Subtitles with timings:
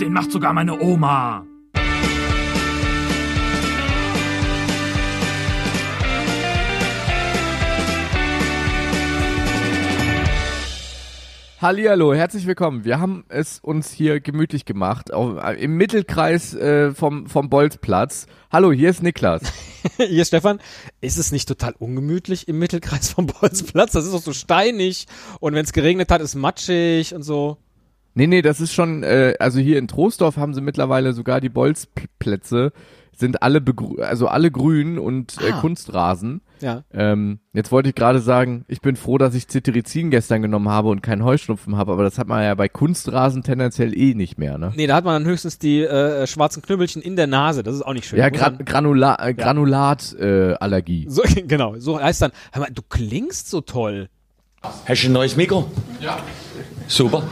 [0.00, 1.44] Den macht sogar meine Oma.
[11.60, 12.86] Hallihallo, herzlich willkommen.
[12.86, 18.26] Wir haben es uns hier gemütlich gemacht, auf, äh, im Mittelkreis äh, vom, vom Bolzplatz.
[18.50, 19.42] Hallo, hier ist Niklas.
[19.98, 20.60] Hier, Stefan,
[21.02, 23.92] ist es nicht total ungemütlich im Mittelkreis vom Bolzplatz?
[23.92, 25.06] Das ist doch so steinig
[25.40, 27.58] und wenn es geregnet hat, ist matschig und so.
[28.14, 31.48] Nee, nee, das ist schon, äh, also hier in Troisdorf haben sie mittlerweile sogar die
[31.48, 32.72] Bolzplätze,
[33.16, 35.60] sind alle, begrü also alle grün und äh, Ah.
[35.60, 36.40] Kunstrasen.
[36.60, 36.84] Ja.
[36.92, 40.88] Ähm, jetzt wollte ich gerade sagen, ich bin froh, dass ich Cetirizin gestern genommen habe
[40.88, 44.58] und keinen Heuschnupfen habe, aber das hat man ja bei Kunstrasen tendenziell eh nicht mehr,
[44.58, 44.72] ne?
[44.74, 47.62] Nee, da hat man dann höchstens die äh, schwarzen Knüppelchen in der Nase.
[47.62, 48.18] Das ist auch nicht schön.
[48.18, 50.52] Ja, Gra Granula äh, Granulat-Allergie.
[50.52, 51.06] Äh, Allergie.
[51.08, 54.08] so, genau, so heißt dann, hör mal, du klingst so toll.
[54.86, 55.70] Hast du ein neues Mikro?
[56.00, 56.18] Ja.
[56.90, 57.22] Super.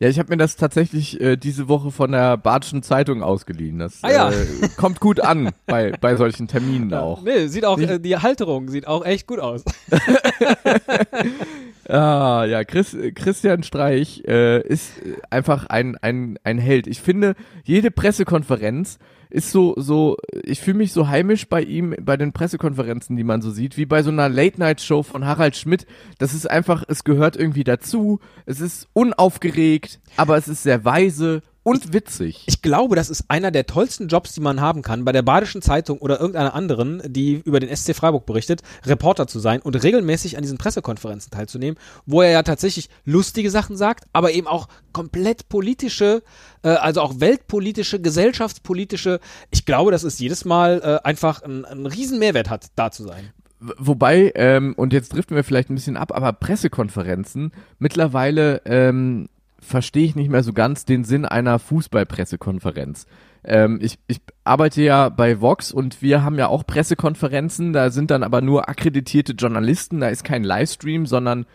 [0.00, 3.78] Ja, ich habe mir das tatsächlich äh, diese Woche von der Badischen Zeitung ausgeliehen.
[3.78, 4.30] Das Ah ja.
[4.30, 4.34] äh,
[4.76, 7.22] kommt gut an bei, bei solchen Terminen auch.
[7.22, 9.62] Nee, sieht auch, äh, die Halterung sieht auch echt gut aus.
[11.92, 14.92] Ah, ja, Chris, Christian Streich äh, ist
[15.28, 16.86] einfach ein, ein, ein Held.
[16.86, 18.98] Ich finde, jede Pressekonferenz
[19.28, 23.42] ist so, so, ich fühle mich so heimisch bei ihm, bei den Pressekonferenzen, die man
[23.42, 25.84] so sieht, wie bei so einer Late-Night-Show von Harald Schmidt.
[26.16, 28.20] Das ist einfach, es gehört irgendwie dazu.
[28.46, 32.42] Es ist unaufgeregt, aber es ist sehr weise und witzig.
[32.46, 35.62] Ich glaube, das ist einer der tollsten Jobs, die man haben kann, bei der Badischen
[35.62, 40.36] Zeitung oder irgendeiner anderen, die über den SC Freiburg berichtet, Reporter zu sein und regelmäßig
[40.36, 45.48] an diesen Pressekonferenzen teilzunehmen, wo er ja tatsächlich lustige Sachen sagt, aber eben auch komplett
[45.48, 46.22] politische,
[46.62, 49.20] äh, also auch weltpolitische, gesellschaftspolitische.
[49.50, 53.04] Ich glaube, dass es jedes Mal äh, einfach einen, einen riesen Mehrwert hat, da zu
[53.04, 53.30] sein.
[53.60, 59.28] Wobei, ähm, und jetzt driften wir vielleicht ein bisschen ab, aber Pressekonferenzen, mittlerweile ähm,
[59.62, 63.06] verstehe ich nicht mehr so ganz den Sinn einer Fußballpressekonferenz.
[63.44, 68.10] Ähm, ich, ich arbeite ja bei Vox und wir haben ja auch Pressekonferenzen, da sind
[68.10, 71.46] dann aber nur akkreditierte Journalisten, da ist kein Livestream, sondern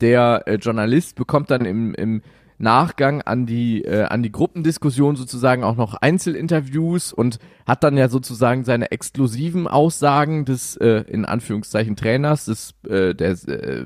[0.00, 2.22] der äh, Journalist bekommt dann im, im
[2.58, 8.08] Nachgang an die äh, an die Gruppendiskussion sozusagen auch noch Einzelinterviews und hat dann ja
[8.08, 13.84] sozusagen seine exklusiven Aussagen des äh, in Anführungszeichen Trainers des äh, des, äh,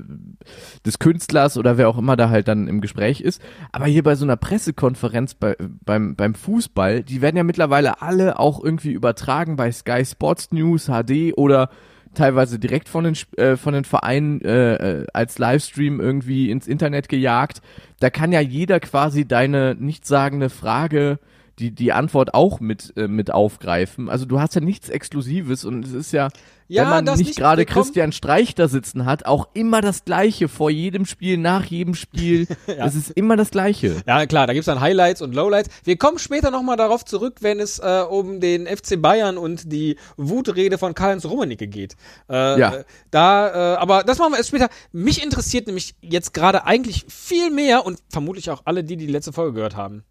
[0.85, 3.41] des Künstlers oder wer auch immer da halt dann im Gespräch ist.
[3.71, 8.39] Aber hier bei so einer Pressekonferenz bei, beim beim Fußball, die werden ja mittlerweile alle
[8.39, 11.69] auch irgendwie übertragen bei Sky Sports News HD oder
[12.13, 17.09] teilweise direkt von den äh, von den Vereinen äh, äh, als Livestream irgendwie ins Internet
[17.09, 17.61] gejagt.
[18.01, 21.19] Da kann ja jeder quasi deine nichtssagende Frage
[21.59, 24.09] die die Antwort auch mit äh, mit aufgreifen.
[24.09, 26.29] Also du hast ja nichts Exklusives und es ist ja,
[26.67, 30.47] Ja, wenn man nicht nicht gerade Christian Streich da sitzen hat, auch immer das Gleiche
[30.47, 32.47] vor jedem Spiel, nach jedem Spiel.
[32.67, 34.01] Es ist immer das Gleiche.
[34.07, 35.69] Ja, klar, da gibt's dann Highlights und Lowlights.
[35.83, 39.97] Wir kommen später nochmal darauf zurück, wenn es äh, um den FC Bayern und die
[40.17, 41.95] Wutrede von Karl-Heinz Rummenigge geht.
[42.29, 42.73] Äh, Ja.
[43.11, 44.69] Da, äh, aber das machen wir erst später.
[44.91, 49.11] Mich interessiert nämlich jetzt gerade eigentlich viel mehr und vermutlich auch alle die, die die
[49.11, 50.03] letzte Folge gehört haben.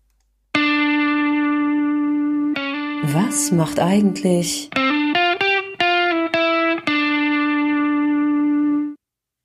[3.02, 4.70] Was macht eigentlich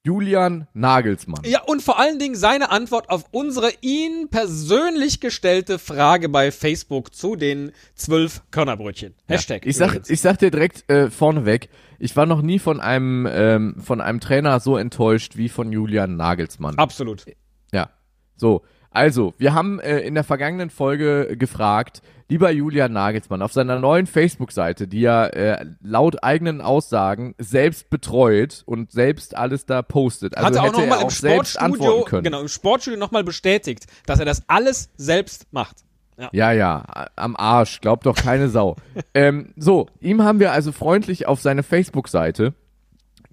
[0.05, 1.43] Julian Nagelsmann.
[1.45, 7.15] Ja, und vor allen Dingen seine Antwort auf unsere ihn persönlich gestellte Frage bei Facebook
[7.15, 9.15] zu den zwölf Körnerbrötchen.
[9.27, 9.65] Hashtag.
[9.65, 13.81] Ich sag, ich sag dir direkt äh, vorneweg, ich war noch nie von einem ähm,
[13.81, 16.77] von einem Trainer so enttäuscht wie von Julian Nagelsmann.
[16.77, 17.25] Absolut.
[17.71, 17.89] Ja.
[18.35, 18.61] So,
[18.95, 24.07] also, wir haben äh, in der vergangenen Folge gefragt, lieber Julian Nagelsmann, auf seiner neuen
[24.07, 30.37] Facebook-Seite, die er äh, laut eigenen Aussagen selbst betreut und selbst alles da postet.
[30.37, 34.43] Also Hat er auch nochmal im Sportstudio, genau, im Sportstudio nochmal bestätigt, dass er das
[34.47, 35.83] alles selbst macht.
[36.17, 36.29] Ja.
[36.31, 38.77] Ja, ja, am Arsch, glaubt doch keine Sau.
[39.13, 42.53] ähm, so, ihm haben wir also freundlich auf seine Facebook-Seite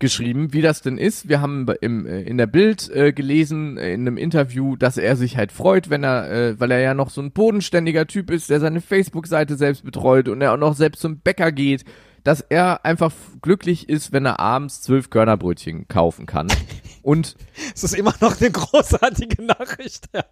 [0.02, 1.28] geschrieben, wie das denn ist.
[1.28, 5.16] Wir haben im, äh, in der Bild äh, gelesen, äh, in einem Interview, dass er
[5.16, 8.50] sich halt freut, wenn er, äh, weil er ja noch so ein bodenständiger Typ ist,
[8.50, 11.84] der seine Facebook-Seite selbst betreut und er auch noch selbst zum Bäcker geht,
[12.24, 16.48] dass er einfach glücklich ist, wenn er abends zwölf Körnerbrötchen kaufen kann.
[17.02, 17.36] Und
[17.74, 20.08] Es ist immer noch eine großartige Nachricht.
[20.14, 20.24] Ja.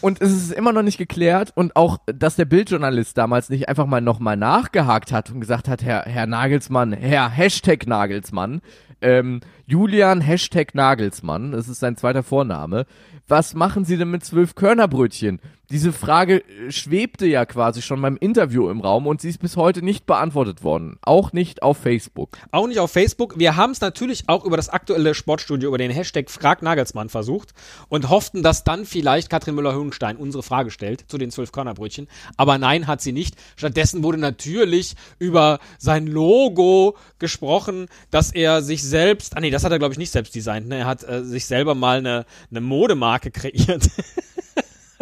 [0.00, 3.86] Und es ist immer noch nicht geklärt und auch, dass der Bildjournalist damals nicht einfach
[3.86, 8.60] mal nochmal nachgehakt hat und gesagt hat, Herr, Herr Nagelsmann, Herr Hashtag Nagelsmann,
[9.02, 9.40] ähm,
[9.70, 12.86] Julian Hashtag Nagelsmann, das ist sein zweiter Vorname.
[13.28, 15.38] Was machen Sie denn mit zwölf Körnerbrötchen?
[15.70, 19.56] diese Frage äh, schwebte ja quasi schon beim Interview im Raum und sie ist bis
[19.56, 20.98] heute nicht beantwortet worden.
[21.02, 22.38] Auch nicht auf Facebook.
[22.50, 23.38] Auch nicht auf Facebook.
[23.38, 27.54] Wir haben es natürlich auch über das aktuelle Sportstudio, über den Hashtag Frag Nagelsmann versucht
[27.88, 32.08] und hofften, dass dann vielleicht Katrin Müller-Höhenstein unsere Frage stellt zu den zwölf Körnerbrötchen.
[32.36, 33.36] Aber nein, hat sie nicht.
[33.56, 39.72] Stattdessen wurde natürlich über sein Logo gesprochen, dass er sich selbst, ah nee, das hat
[39.72, 40.78] er glaube ich nicht selbst designt, ne?
[40.78, 43.88] er hat äh, sich selber mal eine, eine Modemarke kreiert.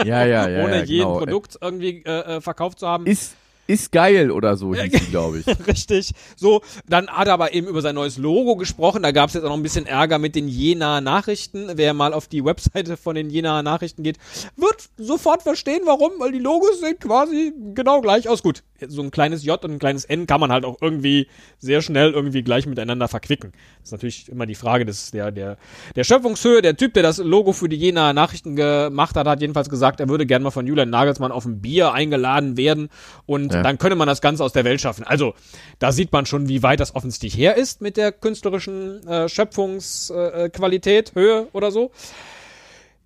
[0.05, 0.65] Ja, ja, ja.
[0.65, 1.19] ohne ja, jeden genau.
[1.19, 3.07] Produkt irgendwie äh, äh, verkauft zu haben.
[3.07, 3.35] Ist,
[3.67, 5.67] ist geil oder so, hieß sie, glaube ich.
[5.67, 6.13] Richtig.
[6.37, 9.03] So, dann hat er aber eben über sein neues Logo gesprochen.
[9.03, 11.73] Da gab es jetzt auch noch ein bisschen Ärger mit den Jena Nachrichten.
[11.75, 14.17] Wer mal auf die Webseite von den Jena Nachrichten geht,
[14.57, 18.43] wird sofort verstehen, warum, weil die Logos sehen quasi genau gleich aus.
[18.43, 21.29] Gut, so ein kleines J und ein kleines N kann man halt auch irgendwie
[21.59, 23.53] sehr schnell irgendwie gleich miteinander verquicken.
[23.81, 25.57] Das ist natürlich immer die Frage des, der, der,
[25.97, 26.63] der Schöpfungshöhe.
[26.63, 30.09] Der Typ, der das Logo für die Jena Nachrichten gemacht hat, hat jedenfalls gesagt, er
[30.09, 32.89] würde gerne mal von Julian Nagelsmann auf ein Bier eingeladen werden
[33.27, 33.63] und Ja.
[33.63, 35.05] dann könne man das Ganze aus der Welt schaffen.
[35.05, 35.35] Also,
[35.79, 40.45] da sieht man schon, wie weit das offensichtlich her ist mit der künstlerischen äh, Schöpfungsqualität,
[40.47, 41.91] äh, Qualität, Höhe oder so.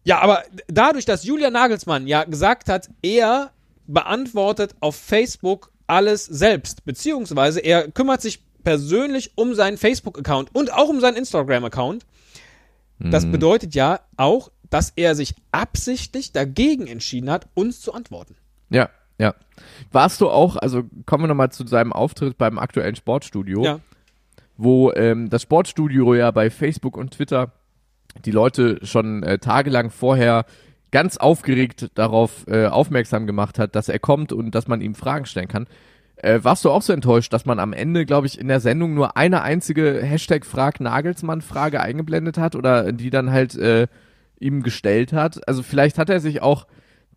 [0.05, 3.51] Ja, aber dadurch, dass Julian Nagelsmann ja gesagt hat, er
[3.87, 10.89] beantwortet auf Facebook alles selbst, beziehungsweise er kümmert sich persönlich um seinen Facebook-Account und auch
[10.89, 12.07] um seinen Instagram-Account.
[13.01, 18.37] Das bedeutet ja auch, dass er sich absichtlich dagegen entschieden hat, uns zu antworten.
[18.71, 19.35] Ja, ja.
[19.91, 23.81] Warst du auch, also kommen wir nochmal zu seinem Auftritt beim aktuellen Sportstudio, Ja.
[24.57, 27.51] wo ähm, das Sportstudio ja bei Facebook und Twitter
[28.25, 30.45] die Leute schon äh, tagelang vorher
[30.93, 35.27] ganz aufgeregt darauf äh, aufmerksam gemacht hat, dass er kommt und dass man ihm Fragen
[35.27, 35.67] stellen kann.
[36.17, 38.95] Äh, warst du auch so enttäuscht, dass man am Ende, glaube ich, in der Sendung
[38.95, 43.89] nur eine einzige Hashtag Frag Nagelsmann Frage eingeblendet hat oder die dann halt äh,
[44.39, 45.49] ihm gestellt hat?
[45.49, 46.67] Also vielleicht hat er sich auch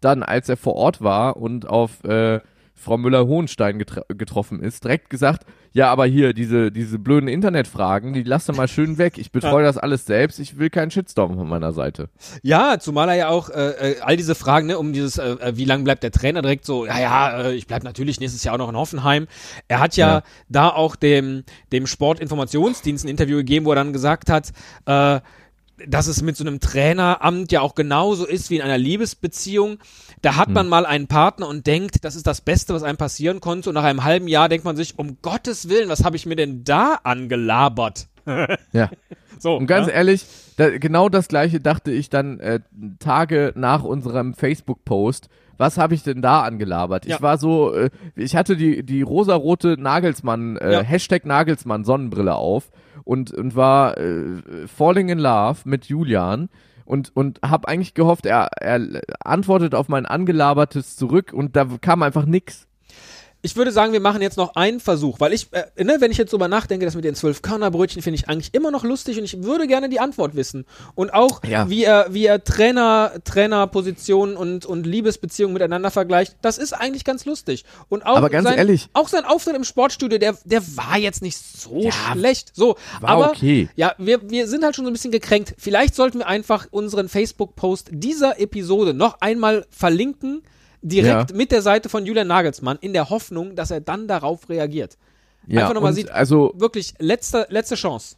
[0.02, 2.40] dann, als er vor Ort war und auf äh,
[2.74, 5.46] Frau Müller-Hohenstein getr getroffen ist, direkt gesagt,
[5.76, 9.18] ja, aber hier, diese, diese blöden Internetfragen, die lass mal schön weg.
[9.18, 12.08] Ich betreue das alles selbst, ich will keinen Shitstorm von meiner Seite.
[12.44, 15.58] Ja, zumal er ja auch äh, äh, all diese Fragen, ne, um dieses, äh, äh,
[15.58, 18.56] wie lange bleibt der Trainer direkt so, ja, ja, äh, ich bleib natürlich nächstes Jahr
[18.56, 19.28] auch noch in Hoffenheim.
[19.68, 20.24] Er hat ja, Ja.
[20.48, 21.44] da auch dem,
[21.74, 24.54] dem Sportinformationsdienst ein Interview gegeben, wo er dann gesagt hat,
[24.86, 25.20] äh,
[25.88, 29.78] dass es mit so einem Traineramt ja auch genauso ist wie in einer Liebesbeziehung.
[30.22, 33.42] Da hat man mal einen Partner und denkt, das ist das Beste, was einem passieren
[33.42, 33.70] konnte.
[33.70, 36.36] Und nach einem halben Jahr denkt man sich, um Gottes Willen, was habe ich mir
[36.36, 38.08] denn da angelabert?
[38.72, 38.90] Ja.
[39.38, 39.94] So, Und ganz ja?
[39.94, 40.26] ehrlich,
[40.56, 42.62] da, genau das gleiche dachte ich dann äh,
[43.00, 45.28] Tage nach unserem Facebook-Post.
[45.58, 47.06] Was habe ich denn da angelabert?
[47.06, 47.16] Ja.
[47.16, 50.82] Ich war so, äh, ich hatte die, die rosarote Nagelsmann, äh, Ja.
[50.82, 52.72] Hashtag Nagelsmann Sonnenbrille auf
[53.04, 56.50] und, und war äh, falling in love mit Julian
[56.86, 58.80] und, und habe eigentlich gehofft, er, er
[59.24, 62.68] antwortet auf mein angelabertes zurück und da kam einfach nix.
[63.46, 66.18] Ich würde sagen, wir machen jetzt noch einen Versuch, weil ich, äh, ne, wenn ich
[66.18, 69.24] jetzt drüber nachdenke, das mit den zwölf Körnerbrötchen finde ich eigentlich immer noch lustig und
[69.24, 70.66] ich würde gerne die Antwort wissen.
[70.96, 71.70] Und auch, Ja.
[71.70, 77.26] wie er, wie er Trainer, Trainerpositionen und, und Liebesbeziehungen miteinander vergleicht, das ist eigentlich ganz
[77.26, 77.66] lustig.
[77.88, 81.22] Und auch Aber ganz sein, ehrlich- auch sein Auftritt im Sportstudio, der, der war jetzt
[81.22, 82.52] nicht so schlecht.
[82.56, 83.70] So, war aber, okay.
[83.76, 85.54] ja, wir, wir sind halt schon so ein bisschen gekränkt.
[85.58, 90.42] Vielleicht sollten wir einfach unseren Facebook-Post dieser Episode noch einmal verlinken,
[90.82, 91.38] direkt Ja.
[91.38, 94.98] mit der Seite von Julian Nagelsmann, in der Hoffnung, dass er dann darauf reagiert.
[95.48, 98.16] Ja, Einfach nochmal sieht, also wirklich letzte, letzte Chance.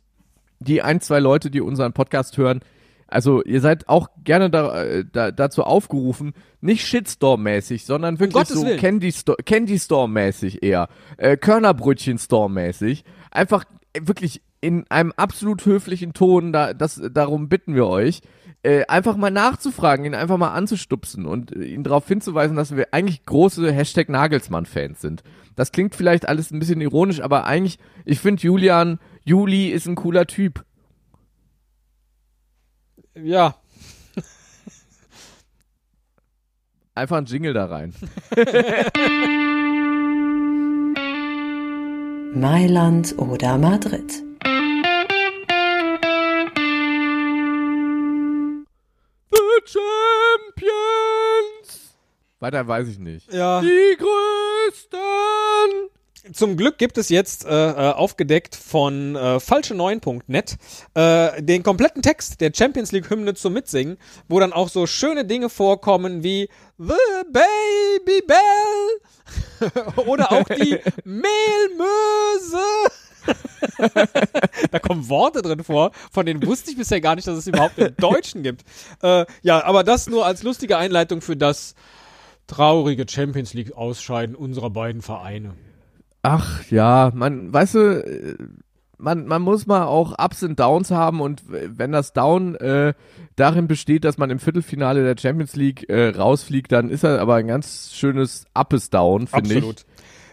[0.60, 2.62] die ein, zwei Leute, die unseren Podcast hören,
[3.10, 8.66] also ihr seid auch gerne da, äh, da, dazu aufgerufen, nicht Shitstorm-mäßig, sondern wirklich so
[8.66, 8.80] Willen.
[8.80, 16.52] Candy, Sto Candy Storm-mäßig eher, äh, Körnerbrötchen-Storm-mäßig, einfach äh, wirklich in einem absolut höflichen Ton,
[16.52, 18.22] da, das, darum bitten wir euch,
[18.64, 22.94] äh, einfach mal nachzufragen, ihn einfach mal anzustupsen und äh, ihn darauf hinzuweisen, dass wir
[22.94, 25.24] eigentlich große Hashtag Nagelsmann-Fans sind.
[25.56, 29.96] Das klingt vielleicht alles ein bisschen ironisch, aber eigentlich, ich finde Julian, Juli ist ein
[29.96, 30.64] cooler Typ.
[33.16, 33.56] Ja,
[36.98, 37.94] Einfach ein Jingle da rein.
[42.34, 44.24] Mailand oder Madrid.
[52.40, 53.34] Weiter weiß ich nicht.
[53.34, 53.62] ja.
[53.62, 55.90] Die Größten!
[56.34, 60.58] Zum Glück gibt es jetzt äh, äh, aufgedeckt von äh, falsche9.net
[60.94, 65.24] äh, den kompletten Text der Champions League Hymne zum Mitsingen, wo dann auch so schöne
[65.24, 66.94] Dinge vorkommen wie The
[67.32, 72.60] Baby Bell oder auch die Mehlmöse.
[74.72, 77.78] da kommen Worte drin vor, von denen wusste ich bisher gar nicht, dass es überhaupt
[77.78, 78.64] im Deutschen gibt.
[79.02, 81.74] Äh, ja, aber das nur als lustige Einleitung für das
[82.48, 85.54] traurige Champions League Ausscheiden unserer beiden Vereine.
[86.24, 88.38] Ach ja, man, weißt du,
[88.98, 92.94] man, man muss mal auch Ups und Downs haben und wenn das Down äh,
[93.36, 97.36] darin besteht, dass man im Viertelfinale der Champions League äh, rausfliegt, dann ist er aber
[97.36, 99.58] ein ganz schönes Uppes Down, finde ich.
[99.58, 99.86] Absolut.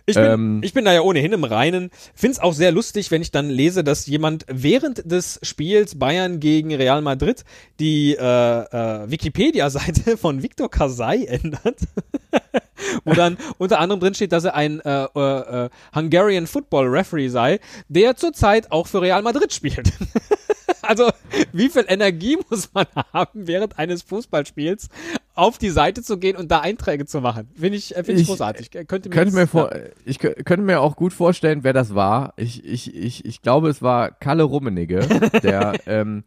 [0.07, 1.91] Ich bin, Ähm, ich bin da ja ohnehin im Reinen.
[2.15, 6.75] Find's auch sehr lustig, wenn ich dann lese, dass jemand während des Spiels Bayern gegen
[6.75, 7.45] Real Madrid
[7.81, 11.79] die äh, äh, Wikipedia-Seite von Victor Kasai ändert.
[13.05, 17.29] Wo dann unter anderem drin steht, dass er ein äh, äh, äh, Hungarian Football Referee
[17.29, 19.91] sei, der zurzeit auch für Real Madrid spielt.
[20.89, 21.11] also,
[21.53, 24.89] wie viel Energie muss man haben, während eines Fußballspiels
[25.35, 27.49] auf die Seite zu gehen und da Einträge zu machen?
[27.55, 28.71] Finde ich, äh, finde ich, Ich- großartig.
[28.71, 29.83] Könnte mir, könnte mir vor, ja.
[30.05, 32.33] ich kö- könnte mir auch gut vorstellen, wer das war.
[32.37, 35.01] Ich, ich, ich, ich glaube, es war Kalle Rummenigge,
[35.43, 36.25] der, ähm,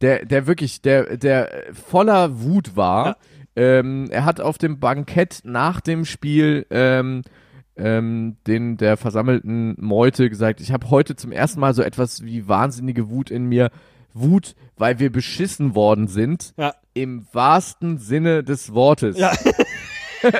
[0.00, 3.16] der, der wirklich, der, der voller Wut war.
[3.56, 7.22] Ähm, er hat auf dem Bankett nach dem Spiel ähm,
[7.76, 12.46] ähm, den der versammelten Meute gesagt, ich habe heute zum ersten Mal so etwas wie
[12.46, 13.70] wahnsinnige Wut in mir.
[14.14, 16.54] Wut, weil wir beschissen worden sind.
[16.56, 16.74] Ja.
[16.94, 19.16] Im wahrsten Sinne des Wortes.
[19.16, 19.32] Ja.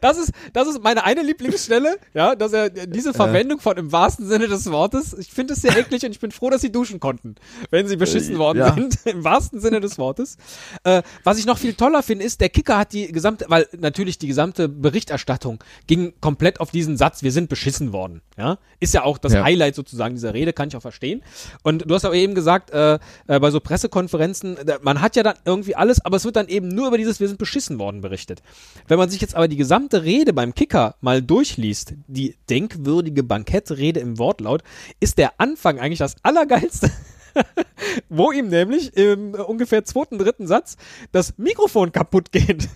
[0.00, 4.26] Das ist, das ist meine eine Lieblingsstelle, ja, dass er diese Verwendung von im wahrsten
[4.26, 7.00] Sinne des Wortes, ich finde es sehr eklig und ich bin froh, dass sie duschen
[7.00, 7.36] konnten,
[7.70, 8.74] wenn sie beschissen Äh, worden ja.
[8.74, 10.36] sind, im wahrsten Sinne des Wortes.
[10.84, 14.18] Äh, was ich noch viel toller finde, ist, der Kicker hat die gesamte, weil natürlich
[14.18, 18.58] die gesamte Berichterstattung ging komplett auf diesen Satz, wir sind beschissen worden, ja.
[18.80, 19.42] Ist ja auch das Ja.
[19.44, 21.22] Highlight sozusagen dieser Rede, kann ich auch verstehen.
[21.62, 25.36] Und du hast aber eben gesagt, äh, äh, bei so Pressekonferenzen, man hat ja dann
[25.44, 28.42] irgendwie alles, aber es wird dann eben nur über dieses Wir sind beschissen worden berichtet.
[28.88, 34.00] Wenn man sich jetzt aber die gesamte Rede beim Kicker mal durchliest, die denkwürdige Bankettrede
[34.00, 34.62] im Wortlaut,
[35.00, 36.90] ist der Anfang eigentlich das Allergeilste.
[38.08, 40.76] Wo ihm nämlich im äh, ungefähr zweiten, dritten Satz
[41.12, 42.68] das Mikrofon kaputt geht.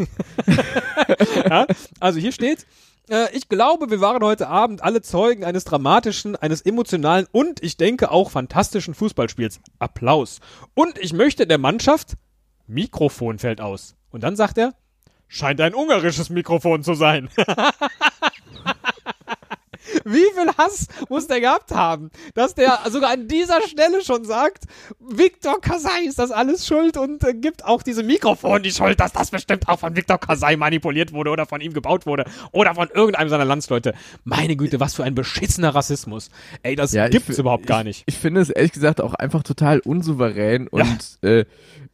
[1.49, 1.67] ja,
[1.99, 2.67] also hier steht,
[3.09, 7.76] äh, ich glaube, wir waren heute Abend alle Zeugen eines dramatischen, eines emotionalen und ich
[7.76, 9.61] denke auch fantastischen Fußballspiels.
[9.79, 10.40] Applaus.
[10.75, 12.14] Und ich möchte der Mannschaft,
[12.67, 13.97] Mikrofon fällt aus.
[14.11, 14.75] Und dann sagt er,
[15.30, 17.30] scheint ein ungarisches Mikrofon zu sein.
[20.04, 24.64] Wie viel Hass muss der gehabt haben, dass der sogar an dieser Stelle schon sagt,
[25.00, 29.12] Viktor Kasai ist das alles schuld und äh, gibt auch diesem Mikrofon die Schuld, dass
[29.12, 32.88] das bestimmt auch von Viktor Kasai manipuliert wurde oder von ihm gebaut wurde oder von
[32.92, 33.94] irgendeinem seiner Landsleute.
[34.25, 36.30] Meine Güte, was für ein beschissener Rassismus.
[36.62, 38.02] Ey, das Ja, ich gibt's fi- überhaupt gar ich, nicht.
[38.06, 41.44] Ich finde es ehrlich gesagt auch einfach total unsouverän und äh,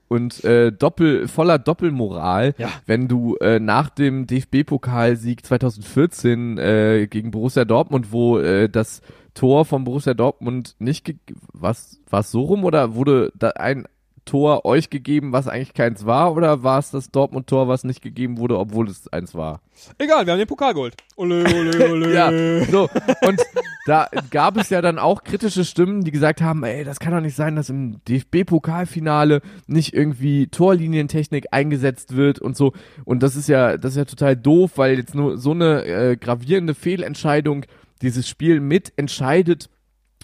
[0.08, 2.68] und äh, doppel voller Doppelmoral, Ja.
[2.86, 9.00] wenn du äh, nach dem DFB-Pokalsieg 2014 äh, gegen Borussia Dortmund, wo äh, das
[9.34, 11.14] Tor von Borussia Dortmund nicht
[11.52, 13.86] was war so rum oder wurde da ein
[14.24, 18.38] Tor euch gegeben, was eigentlich keins war, oder war es das Dortmund-Tor, was nicht gegeben
[18.38, 19.60] wurde, obwohl es eins war?
[19.98, 20.96] Egal, wir haben den Pokal geholt.
[21.14, 22.12] Ole, ole, ole.
[22.12, 22.88] Ja, so.
[23.24, 23.40] Und
[23.86, 27.20] da gab es ja dann auch kritische Stimmen, die gesagt haben, ey, das kann doch
[27.20, 32.72] nicht sein, dass im DFB-Pokalfinale nicht irgendwie Torlinientechnik eingesetzt wird und so.
[33.04, 36.16] Und das ist ja, das ist ja total doof, weil jetzt nur so eine äh,
[36.16, 37.64] gravierende Fehlentscheidung
[38.02, 39.70] dieses Spiel mitentscheidet.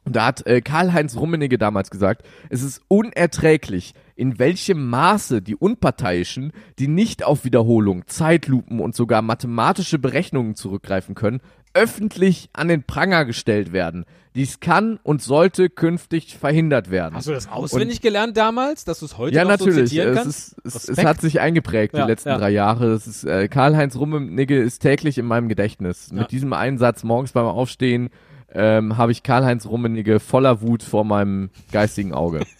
[0.04, 5.54] Und da hat äh, Karl-Heinz Rummenigge damals gesagt, es ist unerträglich, in welchem Maße die
[5.54, 11.40] Unparteiischen, die nicht auf Wiederholung, Zeitlupen und sogar mathematische Berechnungen zurückgreifen können,
[11.74, 14.04] öffentlich an den Pranger gestellt werden.
[14.34, 17.14] Dies kann und sollte künftig verhindert werden.
[17.14, 19.90] Hast du das auswendig gelernt damals, dass du es heute ja, noch so natürlich.
[19.90, 20.58] zitieren es, kannst?
[20.64, 22.38] ist, es, es hat sich eingeprägt Ja, die letzten ja.
[22.38, 22.90] drei Jahre.
[22.90, 26.08] Das ist äh, Karl-Heinz Rummenigge ist täglich in meinem Gedächtnis.
[26.10, 26.20] Ja.
[26.20, 28.08] Mit diesem Einsatz morgens beim Aufstehen
[28.54, 32.40] ähm, habe ich Karl-Heinz Rummenigge voller Wut vor meinem geistigen Auge.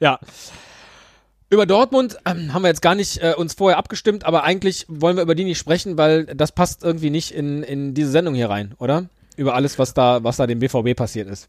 [0.00, 0.18] Ja.
[1.52, 5.16] Über Dortmund ähm, haben wir jetzt gar nicht äh, uns vorher abgestimmt, aber eigentlich wollen
[5.16, 8.48] wir über die nicht sprechen, weil das passt irgendwie nicht in, in diese Sendung hier
[8.48, 9.06] rein, oder?
[9.36, 11.48] Über alles, was da, was da dem BVB passiert ist.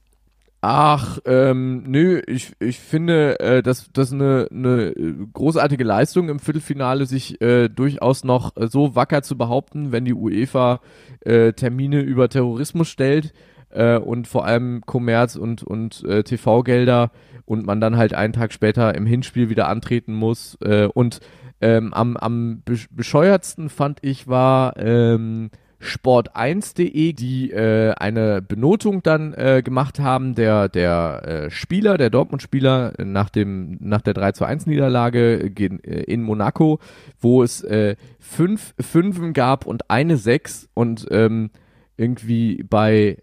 [0.60, 6.40] Ach, ähm, nö, ich, ich finde, äh, dass das eine, eine äh, großartige Leistung im
[6.40, 10.82] Viertelfinale, sich äh, durchaus noch äh, so wacker zu behaupten, wenn die UEFA
[11.22, 13.34] äh, Termine über Terrorismus stellt
[13.74, 17.12] äh, und vor allem Kommerz und, und äh, TV-Gelder
[17.46, 20.58] und man dann halt einen Tag später im Hinspiel wieder antreten muss.
[20.62, 21.20] Äh, und
[21.60, 25.50] ähm, am, am besch- bescheuertsten fand ich war ähm,
[25.82, 32.94] sport1.de, die äh, eine Benotung dann äh, gemacht haben, der, der äh, Spieler, der Dortmund-Spieler
[33.04, 36.80] nach nach der 3 zu 1 Niederlage gen- äh, in Monaco,
[37.20, 41.50] wo es äh, fünf Fünfen gab und eine Sechs und ähm,
[41.98, 43.18] irgendwie bei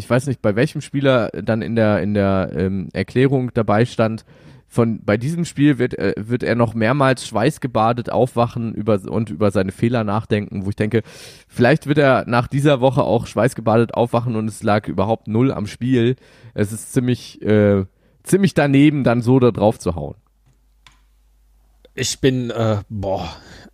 [0.00, 4.24] ich weiß nicht, bei welchem Spieler dann in der, in der ähm, Erklärung dabei stand,
[4.66, 9.50] von bei diesem Spiel wird, äh, wird er noch mehrmals schweißgebadet aufwachen über, und über
[9.50, 11.02] seine Fehler nachdenken, wo ich denke,
[11.48, 15.66] vielleicht wird er nach dieser Woche auch schweißgebadet aufwachen und es lag überhaupt null am
[15.66, 16.16] Spiel.
[16.54, 17.84] Es ist ziemlich, äh,
[18.22, 20.14] ziemlich daneben, dann so da drauf zu hauen.
[21.94, 23.28] Ich bin, äh, boah,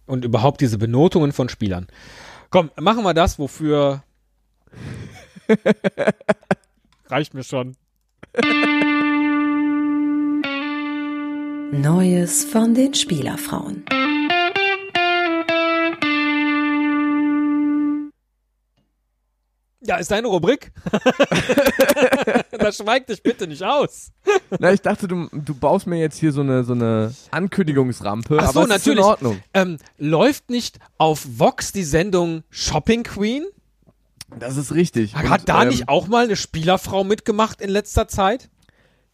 [0.06, 1.86] und überhaupt diese Benotungen von Spielern.
[2.50, 4.02] Komm, machen wir das, wofür.
[7.06, 7.76] Reicht mir schon.
[11.72, 13.84] Neues von den Spielerfrauen.
[19.86, 20.72] Ja, ist deine Rubrik?
[22.50, 24.10] das schweigt dich bitte nicht aus.
[24.58, 28.52] Na, ich dachte, du, du baust mir jetzt hier so eine, so eine Ankündigungsrampe, Ach
[28.52, 29.04] so, aber es ist in natürlich.
[29.04, 29.40] Ordnung.
[29.54, 33.46] Ähm, läuft nicht auf Vox die Sendung Shopping Queen?
[34.38, 35.14] Das ist richtig.
[35.14, 38.48] Hat Und, da ähm, nicht auch mal eine Spielerfrau mitgemacht in letzter Zeit?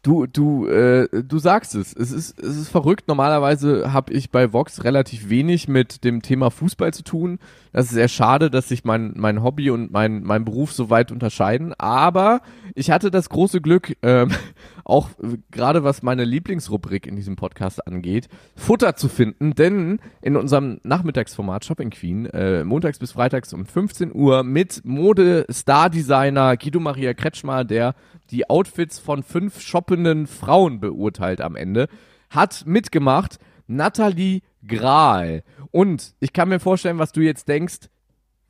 [0.05, 1.95] Du, du, äh, du sagst es.
[1.95, 3.07] Es ist, es ist verrückt.
[3.07, 7.39] Normalerweise habe ich bei Vox relativ wenig mit dem Thema Fußball zu tun.
[7.73, 11.13] Das ist sehr schade, dass sich mein, mein Hobby und mein, mein Beruf so weit
[11.13, 11.73] unterscheiden.
[11.79, 12.41] Aber
[12.75, 14.33] ich hatte das große Glück, ähm,
[14.85, 15.11] auch
[15.53, 19.55] gerade was meine Lieblingsrubrik in diesem Podcast angeht, Futter zu finden.
[19.55, 26.57] Denn in unserem Nachmittagsformat Shopping Queen, äh, montags bis freitags um 15 Uhr mit Mode-Star-Designer
[26.57, 27.95] Guido Maria Kretschmer, der
[28.33, 31.89] die Outfits von fünf shoppenden Frauen beurteilt am Ende,
[32.31, 35.43] hat mitgemacht Nathalie Grahl.
[35.71, 37.89] Und ich kann mir vorstellen, was du jetzt denkst.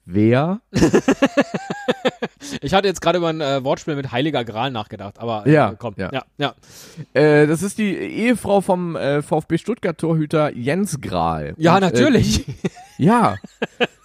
[0.05, 0.61] Wer?
[2.61, 5.75] Ich hatte jetzt gerade über ein äh, Wortspiel mit Heiliger Gral nachgedacht, aber äh, Ja,
[5.79, 5.95] komm.
[5.97, 6.11] ja.
[6.13, 6.55] ja, ja.
[7.15, 11.55] Äh, das ist die Ehefrau vom äh, VfB Stuttgart-Torhüter Jens Grahl.
[11.57, 12.45] Ja, Und, äh, natürlich.
[12.99, 13.37] Ja.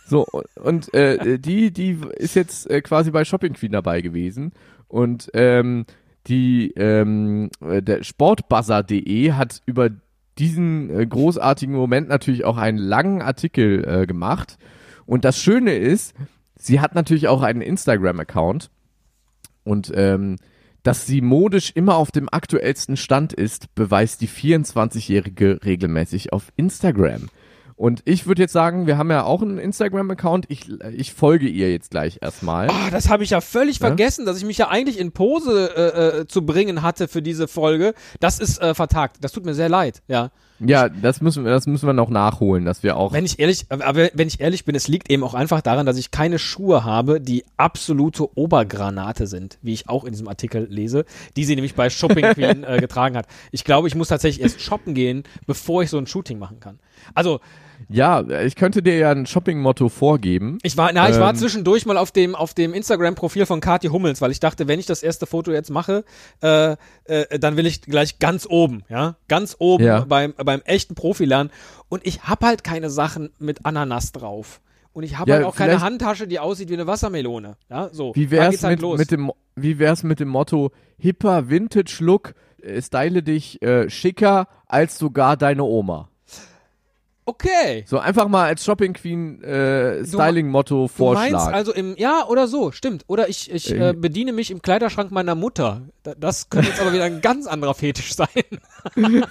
[0.07, 4.53] So, und äh, die, die ist jetzt quasi bei Shopping Queen dabei gewesen.
[4.87, 5.85] Und ähm,
[6.27, 9.89] die ähm, äh, der Sportbuzzer.de hat über
[10.37, 14.57] diesen äh, großartigen Moment natürlich auch einen langen Artikel äh, gemacht.
[15.05, 16.13] Und das Schöne ist,
[16.55, 18.69] sie hat natürlich auch einen Instagram-Account.
[19.63, 20.37] Und ähm,
[20.83, 27.27] dass sie modisch immer auf dem aktuellsten Stand ist, beweist die 24-Jährige regelmäßig auf Instagram.
[27.77, 30.45] Und ich würde jetzt sagen, wir haben ja auch einen Instagram-Account.
[30.49, 32.69] Ich, ich folge ihr jetzt gleich erstmal.
[32.71, 33.87] Ah, das habe ich ja völlig Ja?
[33.87, 37.47] vergessen, dass ich mich ja eigentlich in Pose äh, äh, zu bringen hatte für diese
[37.47, 37.93] Folge.
[38.19, 39.17] Das ist äh, vertagt.
[39.21, 40.01] Das tut mir sehr leid.
[40.07, 40.31] Ja.
[40.59, 43.13] Ja, das müssen wir, das müssen wir noch nachholen, dass wir auch.
[43.13, 45.97] Wenn ich ehrlich, aber wenn ich ehrlich bin, es liegt eben auch einfach daran, dass
[45.99, 51.05] ich keine Schuhe habe, die absolute Obergranate sind, wie ich auch in diesem Artikel lese,
[51.35, 53.27] die sie nämlich bei Shopping Queen äh, getragen hat.
[53.51, 56.79] Ich glaube, ich muss tatsächlich erst shoppen gehen, bevor ich so ein Shooting machen kann.
[57.13, 57.39] Also,
[57.89, 60.57] Ja, ich könnte dir ja ein Shopping-Motto vorgeben.
[60.63, 61.35] ich war, na, ich war Ähm.
[61.35, 64.85] zwischendurch mal auf dem, auf dem Instagram-Profil von Kathi Hummels, weil ich dachte, wenn ich
[64.85, 66.03] das erste Foto jetzt mache,
[66.41, 70.05] äh, äh, dann will ich gleich ganz oben, ja, ganz oben Ja.
[70.07, 71.51] beim, beim echten Profi lernen.
[71.89, 74.61] Und ich hab halt keine Sachen mit Ananas drauf.
[74.93, 77.55] Und ich habe Ja, halt auch keine Handtasche, die aussieht wie eine Wassermelone.
[77.69, 78.15] Ja, so.
[78.15, 82.81] Wie wär's geht's halt mit, mit dem, wie wär's mit dem Motto hipper Vintage-Look, äh,
[82.81, 86.09] style dich äh, schicker als sogar deine Oma?
[87.27, 87.83] Okay.
[87.87, 91.53] So einfach mal als Shopping Queen äh, Styling-Motto Du meinst vorschlagen.
[91.53, 93.03] also im, ja, oder so, stimmt.
[93.07, 93.93] Oder ich, ich äh, Äh.
[93.93, 95.83] bediene mich im Kleiderschrank meiner Mutter.
[96.03, 98.27] Da, das könnte jetzt aber wieder ein ganz anderer Fetisch sein.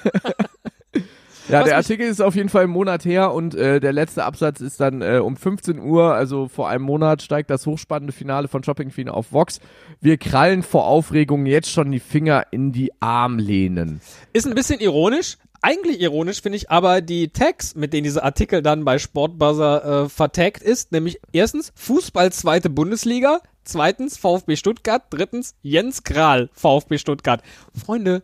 [1.49, 4.25] Ja, Was der Artikel ist auf jeden Fall einen Monat her und äh, der letzte
[4.25, 8.49] Absatz ist dann äh, um 15 Uhr, also vor einem Monat, steigt das hochspannende Finale
[8.49, 9.61] von Shopping Queen auf Vox.
[10.01, 14.01] Wir krallen vor Aufregung jetzt schon die Finger in die Armlehnen.
[14.33, 15.37] Ist ein bisschen ironisch.
[15.63, 20.09] Eigentlich ironisch finde ich aber die Tags, mit denen dieser Artikel dann bei Sportbuzzer äh,
[20.09, 27.43] vertagt ist, nämlich erstens Fußball zweite Bundesliga, zweitens VfB Stuttgart, drittens Jens Kral VfB Stuttgart.
[27.75, 28.23] Freunde,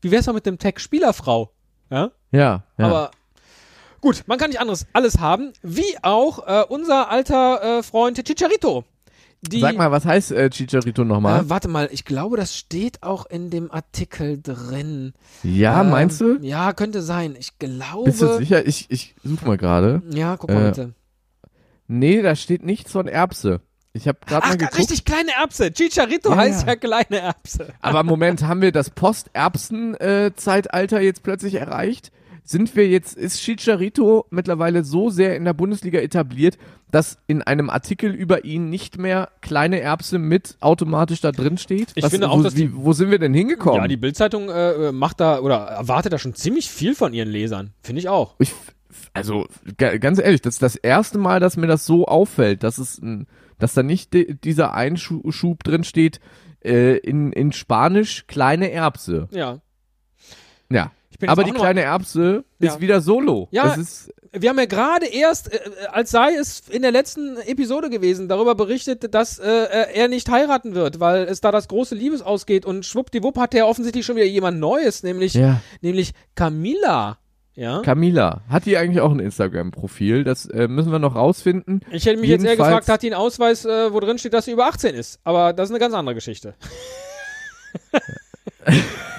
[0.00, 1.50] wie wär's mal mit dem Tag Spielerfrau?
[1.90, 2.10] Ja?
[2.32, 2.84] Ja, ja.
[2.84, 3.10] Aber
[4.00, 8.84] gut, man kann nicht anderes alles haben, wie auch äh, unser alter äh, Freund Chicharito.
[9.42, 11.40] Die, Sag mal, was heißt äh, Chicharito nochmal?
[11.40, 15.14] äh, warte mal, ich glaube, das steht auch in dem Artikel drin.
[15.42, 16.36] ja, Ähm, meinst du?
[16.42, 17.34] Ja, könnte sein.
[17.38, 18.04] Ich glaube.
[18.04, 18.66] Bist du sicher?
[18.66, 20.02] Ich, ich such mal gerade.
[20.10, 20.92] Ja, guck mal Äh, bitte.
[21.88, 23.62] Nee, da steht nichts von Erbse.
[23.94, 24.78] Ich habe gerade mal geguckt.
[24.78, 25.72] richtig kleine Erbse.
[25.72, 26.68] Chicharito Ja, heißt ja.
[26.68, 27.72] ja kleine Erbse.
[27.80, 32.12] Aber Moment, haben wir das Post-Erbsen-Zeitalter jetzt plötzlich erreicht?
[32.50, 36.58] Sind wir jetzt, ist Chicharito mittlerweile so sehr in der Bundesliga etabliert,
[36.90, 41.92] dass in einem Artikel über ihn nicht mehr kleine Erbse mit automatisch da drin steht?
[41.94, 43.80] Ich finde auch, wo, dass die- wie, wo sind wir denn hingekommen?
[43.82, 47.70] Ja, die Bildzeitung äh, macht da oder erwartet da schon ziemlich viel von ihren Lesern.
[47.84, 48.34] Finde ich auch.
[48.40, 48.52] ich,
[49.14, 49.46] also
[49.78, 53.00] ga- ganz ehrlich, das ist das erste Mal, dass mir das so auffällt, dass es,
[53.60, 54.10] dass da nicht
[54.44, 56.18] dieser Einschub drin steht
[56.64, 59.28] äh, in in Spanisch kleine Erbse.
[59.30, 59.60] Ja.
[60.68, 60.90] Ja.
[61.28, 62.72] Aber die kleine Erbse Ja.
[62.72, 63.48] ist wieder solo.
[63.50, 63.76] Ja.
[64.32, 65.58] Wir haben ja gerade erst, äh,
[65.90, 70.30] als sei es in der letzten Episode gewesen, darüber berichtet, dass äh, äh, er nicht
[70.30, 74.26] heiraten wird, weil es da das große Liebesausgeht und schwuppdiwupp hat er offensichtlich schon wieder
[74.26, 75.60] jemand Neues, nämlich, Ja.
[75.80, 77.18] nämlich Camilla.
[77.54, 77.82] Ja.
[77.82, 78.42] Camilla.
[78.48, 80.22] Hat die eigentlich auch ein Instagram-Profil?
[80.22, 81.80] Das äh, müssen wir noch rausfinden.
[81.90, 84.32] Ich hätte mich jetzt eher Jedenfalls- gefragt, hat die einen Ausweis, äh, wo drin steht,
[84.32, 85.18] dass sie über 18 ist.
[85.24, 86.54] Aber das ist eine ganz andere Geschichte.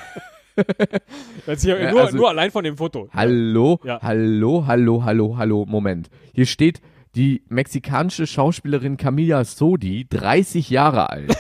[1.48, 3.10] Jetzt hier Ja, nur, also- nur allein von dem Foto.
[3.14, 4.00] Hallo, Ja.
[4.02, 6.10] hallo, hallo, hallo, hallo, Moment.
[6.34, 6.82] Hier steht
[7.16, 11.36] die mexikanische Schauspielerin Camila Sodi, 30 Jahre alt.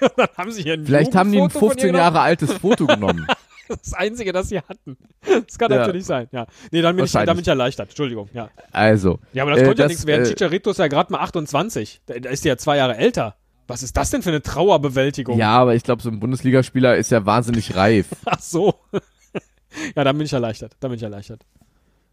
[0.16, 2.52] Dann haben sie hier ein Vielleicht haben die ein Jugendfoto von 15 ihr Jahre altes
[2.52, 3.26] Foto genommen.
[3.68, 4.98] Das einzige, das sie hatten.
[5.46, 5.78] Das kann Ja.
[5.78, 6.46] natürlich sein, ja.
[6.72, 7.88] Nee, dann bin, ich, dann bin ich erleichtert.
[7.88, 8.50] Entschuldigung, ja.
[8.70, 9.18] Also.
[9.32, 10.26] Ja, aber das äh, konnte ja nichts werden.
[10.26, 12.02] äh, Chicharito ist ja gerade mal 28.
[12.04, 13.36] Da, da ist ja zwei Jahre älter.
[13.66, 15.38] Was ist das denn für eine Trauerbewältigung?
[15.38, 18.08] Ja, aber ich glaube, so ein Bundesligaspieler ist ja wahnsinnig reif.
[18.24, 18.74] Ach so.
[19.96, 20.76] ja, dann bin ich erleichtert.
[20.80, 21.44] Dann bin ich erleichtert.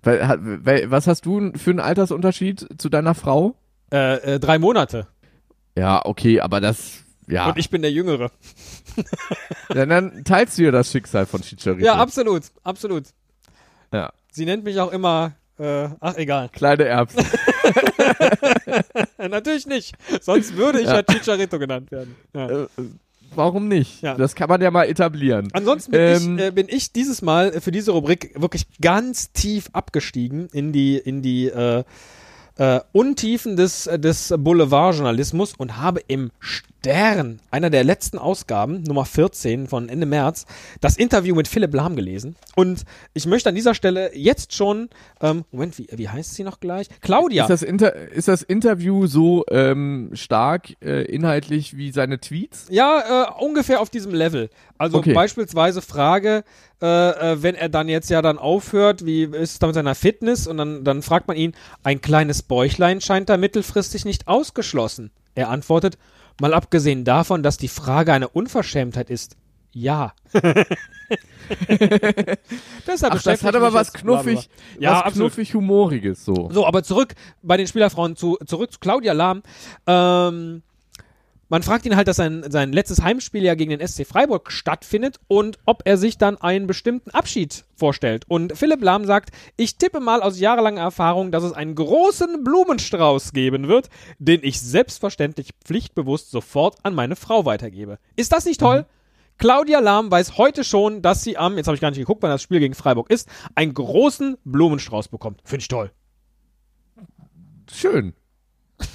[0.01, 3.55] Was hast du für einen Altersunterschied zu deiner Frau?
[3.91, 5.07] Äh, äh, drei Monate.
[5.75, 7.49] Ja, okay, aber das, ja.
[7.49, 8.31] Und ich bin der Jüngere.
[9.69, 11.85] dann, dann teilst du ja das Schicksal von Chicharito.
[11.85, 12.43] Ja, absolut.
[12.63, 13.05] Absolut.
[13.93, 14.11] Ja.
[14.31, 16.49] Sie nennt mich auch immer, äh, ach, egal.
[16.53, 17.25] Kleine Erbsen.
[19.17, 19.95] Natürlich nicht.
[20.21, 22.15] Sonst würde ich ja, Chicharito genannt werden.
[22.33, 22.49] Ja.
[22.63, 22.67] Äh,
[23.35, 24.01] Warum nicht?
[24.01, 24.15] Ja.
[24.15, 25.49] Das kann man ja mal etablieren.
[25.53, 29.69] Ansonsten bin, Ähm, ich, äh, bin ich dieses Mal für diese Rubrik wirklich ganz tief
[29.73, 31.83] abgestiegen in die, in die äh,
[32.57, 36.31] äh, Untiefen des, des Boulevardjournalismus und habe im
[36.79, 40.45] Stern, einer der letzten Ausgaben, Nummer 14 von Ende März,
[40.79, 42.37] das Interview mit Philipp Lahm gelesen.
[42.55, 44.87] Und ich möchte an dieser Stelle jetzt schon,
[45.19, 46.87] ähm, Moment, wie, wie heißt sie noch gleich?
[47.01, 47.43] Claudia.
[47.43, 52.67] Ist, das Inter ist das Interview so ähm, stark äh, inhaltlich wie seine Tweets?
[52.69, 54.49] Ja, äh, ungefähr auf diesem Level.
[54.77, 55.13] Also Okay.
[55.13, 56.45] beispielsweise Frage,
[56.81, 59.95] äh, äh, wenn er dann jetzt ja dann aufhört, wie ist es da mit seiner
[59.95, 60.47] Fitness?
[60.47, 65.11] Und dann, dann fragt man ihn, ein kleines Bäuchlein scheint da mittelfristig nicht ausgeschlossen.
[65.35, 65.97] Er antwortet,
[66.39, 69.35] mal abgesehen davon, dass die Frage eine Unverschämtheit ist.
[69.71, 70.13] Ja.
[72.87, 74.49] Deshalb Ach, das hat aber was knuffig,
[74.79, 75.33] Ja, was absolut.
[75.33, 76.49] knuffig humoriges so.
[76.51, 79.43] So, aber zurück bei den Spielerfrauen zu, zurück zu Claudia Lahm.
[79.85, 80.63] Ähm,
[81.49, 85.19] man fragt ihn halt, dass sein, sein letztes Heimspiel ja gegen den SC Freiburg stattfindet
[85.27, 88.23] und ob er sich dann einen bestimmten Abschied vorstellt.
[88.27, 93.33] Und Philipp Lahm sagt, ich tippe mal aus jahrelanger Erfahrung, dass es einen großen Blumenstrauß
[93.33, 97.97] geben wird, den ich selbstverständlich pflichtbewusst sofort an meine Frau weitergebe.
[98.15, 98.85] Ist das nicht toll?
[99.39, 102.29] Claudia Lahm weiß heute schon, dass sie am, jetzt habe ich gar nicht geguckt, wann
[102.29, 105.41] das Spiel gegen Freiburg ist, einen großen Blumenstrauß bekommt.
[105.45, 105.91] Finde ich toll.
[107.71, 108.13] Schön.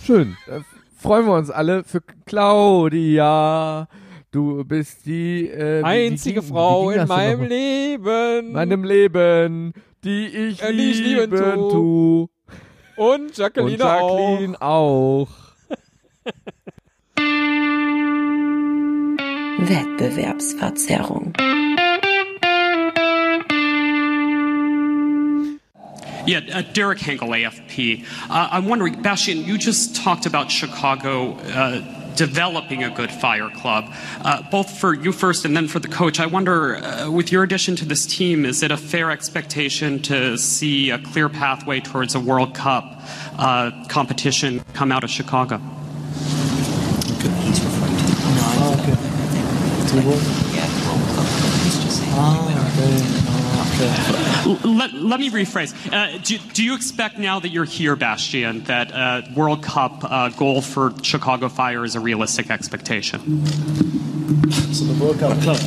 [0.04, 0.36] Schön.
[1.04, 3.88] Freuen wir uns alle für Claudia.
[4.30, 7.42] Du bist die äh, einzige ging- Frau in meinem?
[7.42, 8.52] Leben.
[8.52, 11.70] meinem Leben, die ich Äh, die ich lieben lieben tu.
[11.70, 12.28] tu.
[12.96, 15.28] und Jacqueline, Und Jacqueline auch.
[20.04, 21.32] Wettbewerbsverzerrung.
[26.26, 28.04] Yeah, uh, Derek Henkel, AFP.
[28.30, 31.80] Uh, I'm wondering, Bastian, you just talked about Chicago uh,
[32.16, 36.20] developing a good fire club, uh, both for you first and then for the coach.
[36.20, 40.38] I wonder, uh, with your addition to this team, is it a fair expectation to
[40.38, 43.02] see a clear pathway towards a World Cup
[43.38, 45.60] uh, competition come out of Chicago?
[52.16, 53.23] L-
[54.64, 55.74] Let, let me rephrase.
[55.92, 60.28] Uh, do, do you expect now that you're here, Bastian, that uh, World Cup uh,
[60.30, 63.20] goal for Chicago Fire is a realistic expectation?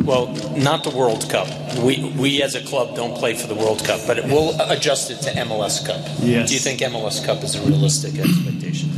[0.03, 1.47] Well, not the World Cup.
[1.79, 5.11] We, we as a club don't play for the World Cup, but it, we'll adjust
[5.11, 6.03] it to MLS Cup.
[6.19, 6.49] Yes.
[6.49, 8.89] Do you think MLS Cup is a realistic expectation?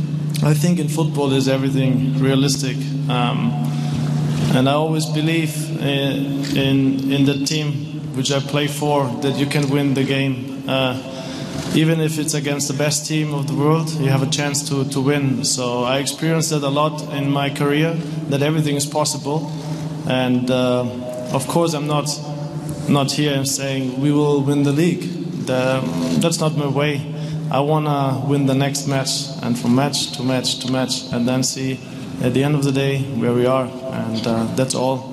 [0.42, 2.76] I think in football is everything realistic,
[3.10, 3.52] um,
[4.54, 9.46] and I always believe in, in in the team which I play for that you
[9.46, 10.64] can win the game.
[10.68, 11.16] Uh,
[11.74, 14.84] even if it's against the best team of the world, you have a chance to,
[14.90, 15.44] to win.
[15.44, 17.94] So I experienced that a lot in my career,
[18.30, 19.52] that everything is possible.
[20.08, 20.84] And uh,
[21.32, 22.08] of course, I'm not
[22.88, 25.02] not here and saying we will win the league.
[25.46, 25.80] The,
[26.18, 27.00] that's not my way.
[27.50, 31.26] I want to win the next match, and from match to match to match, and
[31.26, 31.78] then see
[32.22, 33.66] at the end of the day where we are.
[33.66, 35.09] And uh, that's all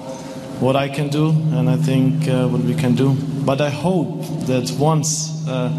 [0.60, 3.16] what I can do, and I think uh, what we can do.
[3.46, 5.70] But I hope that once, uh,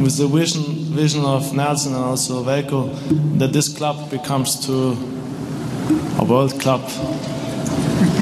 [0.00, 0.62] with the vision,
[0.94, 2.90] vision of Nelson and also Velko,
[3.38, 4.96] that this club becomes to
[6.18, 6.82] a world club,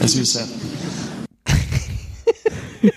[0.03, 0.49] as you said.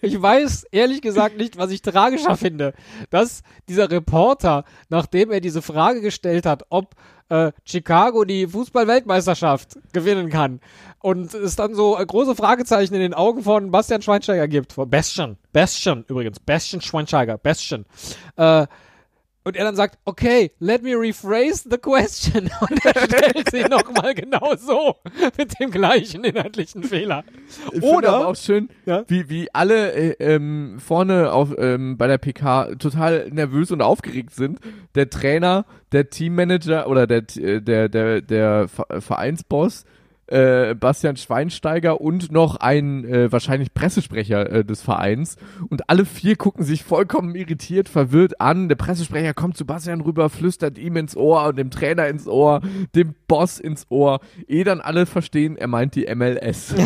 [0.00, 2.74] Ich weiß ehrlich gesagt nicht, was ich tragischer finde,
[3.10, 6.96] dass dieser Reporter, nachdem er diese Frage gestellt hat, ob
[7.28, 10.58] äh, Chicago die Fußball-Weltmeisterschaft gewinnen kann
[11.00, 14.88] und es dann so äh, große Fragezeichen in den Augen von Bastian Schweinsteiger gibt, von
[14.90, 17.84] Bastian, Bastian übrigens, Bastian Schweinsteiger, Bastian,
[18.36, 18.66] äh,
[19.44, 22.50] und er dann sagt, okay, let me rephrase the question.
[22.60, 24.96] Und er stellt sie nochmal genau so
[25.38, 27.24] mit dem gleichen inhaltlichen Fehler.
[27.72, 29.04] Ich Oder, aber auch schön, Ja.
[29.06, 34.34] wie, wie alle äh, ähm, vorne auf, ähm, bei der PK total nervös und aufgeregt
[34.34, 34.58] sind.
[34.94, 39.86] Der Trainer, der Teammanager oder der, äh, der, der, der Ver- Vereinsboss,
[40.28, 45.36] äh, Bastian Schweinsteiger und noch ein äh, wahrscheinlich Pressesprecher äh, des Vereins.
[45.68, 48.68] Und alle vier gucken sich vollkommen irritiert, verwirrt an.
[48.68, 52.60] Der Pressesprecher kommt zu Bastian rüber, flüstert ihm ins Ohr und dem Trainer ins Ohr,
[52.94, 54.20] dem Boss ins Ohr.
[54.46, 56.74] Eh dann alle verstehen, er meint die MLS.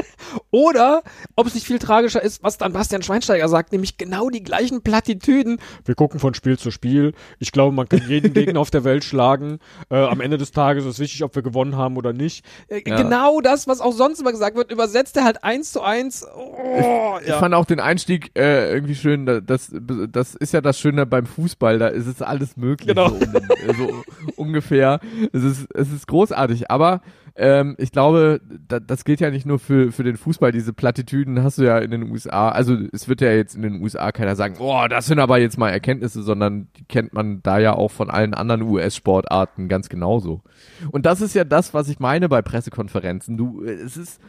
[0.50, 1.02] oder
[1.36, 4.82] ob es nicht viel tragischer ist, was dann Bastian Schweinsteiger sagt, nämlich genau die gleichen
[4.82, 5.58] Plattitüden.
[5.84, 7.12] Wir gucken von Spiel zu Spiel.
[7.38, 9.58] Ich glaube, man kann jeden Gegner auf der Welt schlagen.
[9.90, 12.44] Äh, am Ende des Tages ist wichtig, ob wir gewonnen haben oder nicht.
[12.68, 12.96] Äh, Ja.
[12.96, 16.26] Genau das, was auch sonst immer gesagt wird, übersetzt er halt eins zu eins.
[16.36, 19.26] Oh, Ich fand auch den Einstieg äh, irgendwie schön.
[19.26, 21.78] da- Das, das ist ja das Schöne beim Fußball.
[21.78, 22.88] Da ist es alles möglich.
[22.88, 23.08] Genau.
[23.10, 24.02] So, um, so
[24.36, 25.00] ungefähr.
[25.32, 26.70] Es ist, es ist großartig.
[26.70, 27.00] Aber
[27.36, 30.52] ähm, ich glaube, da, das gilt ja nicht nur für, für den Fußball.
[30.52, 32.50] Diese Plattitüden hast du ja in den USA.
[32.50, 35.58] Also es wird ja jetzt in den USA keiner sagen, oh, das sind aber jetzt
[35.58, 40.42] mal Erkenntnisse, sondern die kennt man da ja auch von allen anderen US-Sportarten ganz genauso.
[40.90, 43.36] Und das ist ja das, was ich meine bei Pressekonferenzen.
[43.36, 44.20] Du, es ist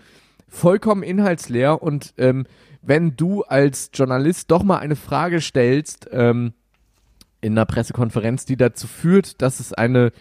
[0.47, 2.45] vollkommen inhaltsleer und ähm,
[2.81, 6.53] wenn du als Journalist doch mal eine Frage stellst ähm,
[7.39, 10.11] in einer Pressekonferenz, die dazu führt, dass es eine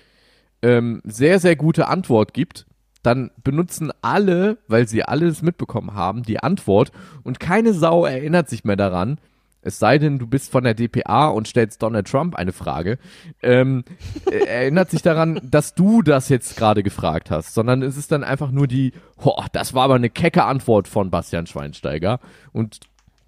[0.62, 2.66] ähm, sehr, sehr gute Antwort gibt,
[3.03, 8.65] dann benutzen alle, weil sie alles mitbekommen haben, die Antwort und keine Sau erinnert sich
[8.65, 9.19] mehr daran,
[9.63, 12.99] es sei denn, du bist von der DPA und stellst Donald Trump eine Frage,
[13.43, 13.85] ähm,
[14.31, 18.25] äh, erinnert sich daran, dass du das jetzt gerade gefragt hast, sondern es ist dann
[18.25, 22.21] einfach nur die, oh, das war aber eine kecke Antwort von Bastian Schweinsteiger
[22.53, 22.81] und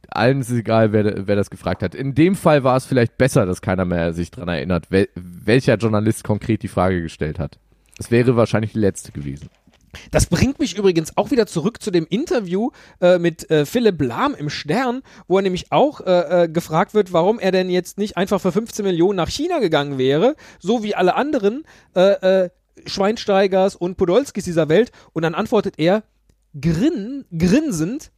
[0.08, 1.94] allen ist es egal, wer, wer das gefragt hat.
[1.94, 5.76] In dem Fall war es vielleicht besser, dass keiner mehr sich dran erinnert, wel, welcher
[5.76, 7.58] Journalist konkret die Frage gestellt hat.
[7.98, 9.48] Es wäre wahrscheinlich die letzte gewesen.
[10.10, 14.34] Das bringt mich übrigens auch wieder zurück zu dem Interview äh, mit äh, Philipp Lahm
[14.34, 18.16] im Stern, wo er nämlich auch äh, äh, gefragt wird, warum er denn jetzt nicht
[18.16, 22.50] einfach für 15 Millionen nach China gegangen wäre, so wie alle anderen äh, äh,
[22.86, 24.92] Schweinsteigers und Podolskis dieser Welt.
[25.12, 26.02] Und dann antwortet er
[26.58, 28.10] grin, grinsend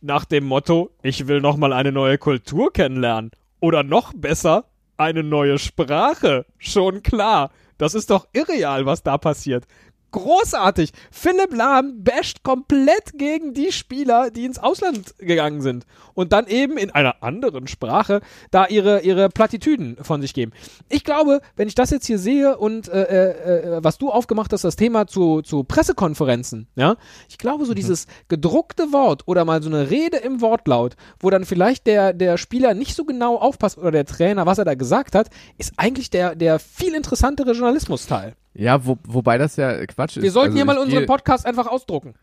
[0.00, 3.30] nach dem Motto, ich will noch mal eine neue Kultur kennenlernen.
[3.60, 4.64] Oder noch besser,
[4.96, 6.44] eine neue Sprache.
[6.58, 7.50] Schon klar.
[7.78, 9.64] Das ist doch irreal, was da passiert.
[10.12, 10.92] Großartig.
[11.10, 15.86] Philipp Lahm basht komplett gegen die Spieler, die ins Ausland gegangen sind.
[16.12, 18.20] Und dann eben in einer anderen Sprache
[18.50, 20.52] da ihre, ihre Plattitüden von sich geben.
[20.90, 24.52] Ich glaube, wenn ich das jetzt hier sehe und äh, äh, äh, was du aufgemacht
[24.52, 26.96] hast, das Thema zu, zu Pressekonferenzen, ja,
[27.30, 31.46] ich glaube, so dieses gedruckte Wort oder mal so eine Rede im Wortlaut, wo dann
[31.46, 35.14] vielleicht der, der Spieler nicht so genau aufpasst oder der Trainer, was er da gesagt
[35.14, 38.36] hat, ist eigentlich der, der viel interessantere Journalismusteil.
[38.54, 40.22] Ja, wo, wobei das ja Quatsch ist.
[40.22, 42.14] Wir sollten Also hier mal unseren Podcast einfach ausdrucken.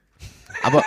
[0.64, 0.84] Aber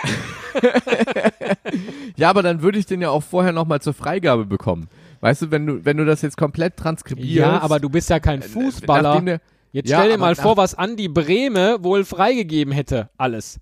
[2.15, 4.87] ja, aber dann würde ich den ja auch vorher nochmal zur Freigabe bekommen.
[5.21, 7.29] Weißt du, wenn du, wenn du das jetzt komplett transkribierst.
[7.35, 9.09] Ja, aber du bist ja kein äh, Fußballer.
[9.09, 13.09] nachdem der- Jetzt Ja, stell dir mal vor, was Andi Brehme wohl freigegeben hätte.
[13.17, 13.59] Alles.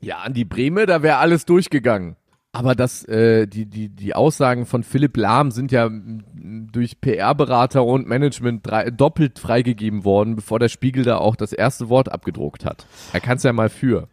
[0.00, 2.16] Ja, an die Breme, da wäre alles durchgegangen.
[2.56, 8.08] Aber das, äh, die, die, die Aussagen von Philipp Lahm sind ja durch PR-Berater und
[8.08, 12.86] Management drei, doppelt freigegeben worden, bevor der Spiegel da auch das erste Wort abgedruckt hat.
[13.12, 14.08] Er kann es ja mal für.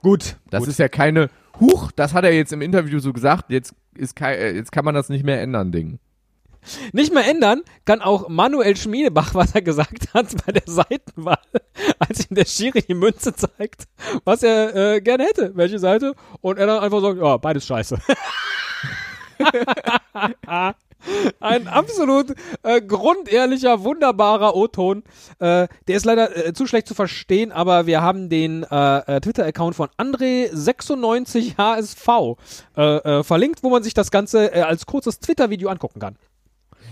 [0.00, 0.36] Gut.
[0.48, 0.68] Das gut.
[0.68, 4.36] ist ja keine, huch, das hat er jetzt im Interview so gesagt, jetzt, ist kei,
[4.36, 5.98] äh, jetzt kann man das nicht mehr ändern, Ding.
[6.92, 11.38] Nicht mehr ändern kann auch Manuel Schmiedebach, was er gesagt hat bei der Seitenwahl,
[11.98, 13.84] als ihm der Schiri die Münze zeigt,
[14.24, 17.98] was er äh, gerne hätte, welche Seite, und er dann einfach sagt, ja, beides scheiße.
[21.40, 25.04] Ein absolut äh, grundehrlicher, wunderbarer O-Ton.
[25.38, 29.20] Äh, der ist leider äh, zu schlecht zu verstehen, aber wir haben den äh, äh,
[29.20, 32.36] Twitter-Account von André96HSV
[32.74, 36.16] äh, verlinkt, wo man sich das Ganze als kurzes Twitter-Video angucken kann.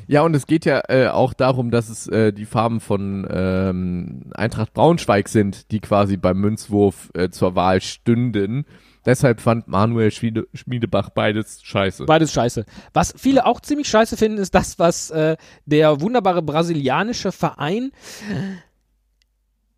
[0.08, 4.30] Ja, und es geht ja äh, auch darum, dass es äh, die Farben von ähm,
[4.34, 8.66] Eintracht Braunschweig sind, die quasi beim Münzwurf äh, zur Wahl stünden.
[9.04, 12.06] Deshalb fand Manuel Schmiede, Schmiedebach beides scheiße.
[12.06, 12.64] Beides scheiße.
[12.92, 17.92] Was viele auch ziemlich scheiße finden, ist das, was äh, der wunderbare brasilianische Verein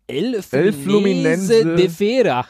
[0.07, 2.45] El Fluminense de Feira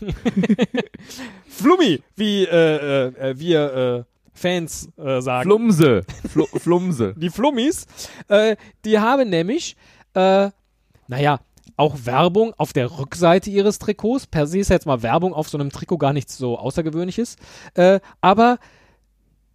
[1.48, 5.48] Flummi, wie äh, äh, wir äh, Fans äh, sagen.
[5.48, 6.02] Flumse.
[6.28, 7.14] Fl Flumse.
[7.16, 7.86] die Flummis,
[8.28, 9.76] äh, die haben nämlich,
[10.14, 10.50] äh,
[11.08, 11.40] naja,
[11.76, 14.26] auch Werbung auf der Rückseite ihres Trikots.
[14.26, 17.36] Per se ist jetzt mal Werbung auf so einem Trikot gar nichts so Außergewöhnliches.
[17.74, 18.58] Äh, aber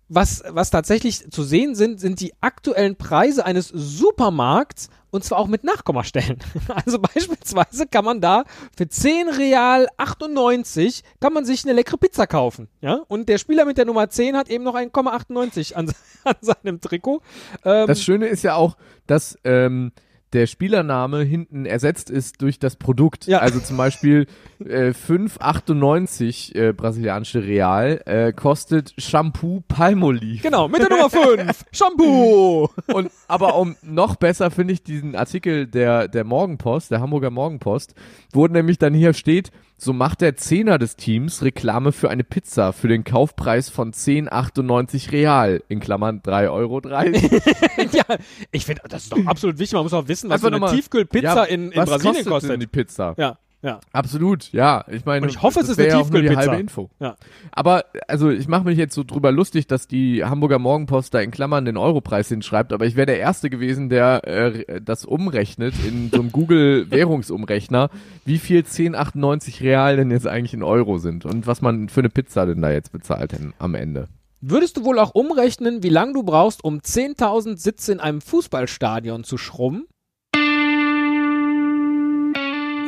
[0.09, 5.47] was, was tatsächlich zu sehen sind, sind die aktuellen Preise eines Supermarkts und zwar auch
[5.47, 6.39] mit Nachkommastellen.
[6.85, 8.43] Also beispielsweise kann man da
[8.77, 12.67] für 10 Real 98 kann man sich eine leckere Pizza kaufen.
[12.81, 13.01] Ja?
[13.07, 15.91] Und der Spieler mit der Nummer 10 hat eben noch 1,98 an,
[16.23, 17.21] an seinem Trikot.
[17.65, 19.91] Ähm, Das Schöne ist ja auch, dass ähm,
[20.33, 23.25] der Spielername hinten ersetzt ist durch das Produkt.
[23.25, 23.39] Ja.
[23.39, 24.27] Also zum Beispiel
[24.59, 30.41] äh, 5,98 äh, brasilianische Real äh, kostet Shampoo Palmolive.
[30.41, 31.65] genau, mit der Nummer 5.
[31.71, 32.69] Shampoo.
[32.93, 37.95] Und aber um noch besser finde ich diesen Artikel der der Morgenpost, der Hamburger Morgenpost,
[38.31, 42.73] wo nämlich dann hier steht, so macht der Zehner des Teams Reklame für eine Pizza
[42.73, 46.81] für den Kaufpreis von 10,98 Real in Klammern 3,30 Euro.
[47.93, 48.17] ja,
[48.51, 49.73] ich finde, das ist doch absolut wichtig.
[49.73, 52.51] Man muss auch wissen, was Einfach so eine Tiefkühlpizza Ja, in, in Brasilien kostet kostet.
[52.51, 53.15] denn die Pizza?
[53.17, 53.79] Ja, ja.
[53.91, 54.85] Absolut, ja.
[54.89, 56.39] Ich meine, Und ich hoffe, es ist eine ja nur die Tiefkühlpizza.
[56.39, 56.89] halbe Info.
[56.99, 57.15] Ja.
[57.51, 61.31] Aber also ich mache mich jetzt so drüber lustig, dass die Hamburger Morgenpost da in
[61.31, 66.09] Klammern den Europreis hinschreibt, aber ich wäre der Erste gewesen, der äh, das umrechnet in
[66.09, 67.89] so einem Google Währungsumrechner,
[68.25, 72.09] wie viel 10,98 Real denn jetzt eigentlich in Euro sind und was man für eine
[72.09, 74.07] Pizza denn da jetzt bezahlt denn am Ende.
[74.41, 79.25] Würdest du wohl auch umrechnen, wie lange du brauchst, um 10.000 Sitze in einem Fußballstadion
[79.25, 79.85] zu schrubben?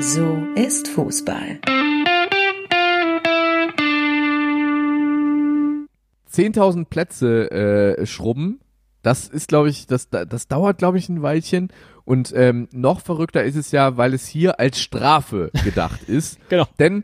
[0.01, 1.59] So ist Fußball.
[6.31, 8.61] 10.000 Plätze äh, schrubben.
[9.03, 11.71] Das ist, glaube ich, das, das dauert, glaube ich, ein Weilchen.
[12.03, 16.39] Und ähm, noch verrückter ist es ja, weil es hier als Strafe gedacht ist.
[16.49, 16.65] Genau.
[16.79, 17.03] Denn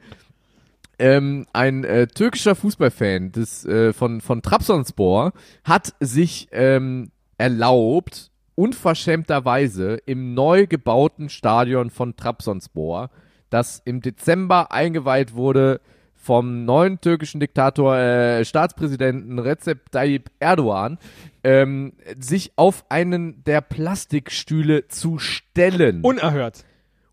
[0.97, 5.33] ähm, ein äh, türkischer Fußballfan des, äh, von, von Trabzonspor
[5.63, 13.11] hat sich ähm, erlaubt, unverschämterweise im neu gebauten Stadion von Trabzonspor,
[13.51, 15.79] das im Dezember eingeweiht wurde
[16.15, 20.97] vom neuen türkischen Diktator, äh, Staatspräsidenten Recep Tayyip Erdogan,
[21.43, 26.65] ähm, sich auf einen der Plastikstühle zu stellen Unerhört.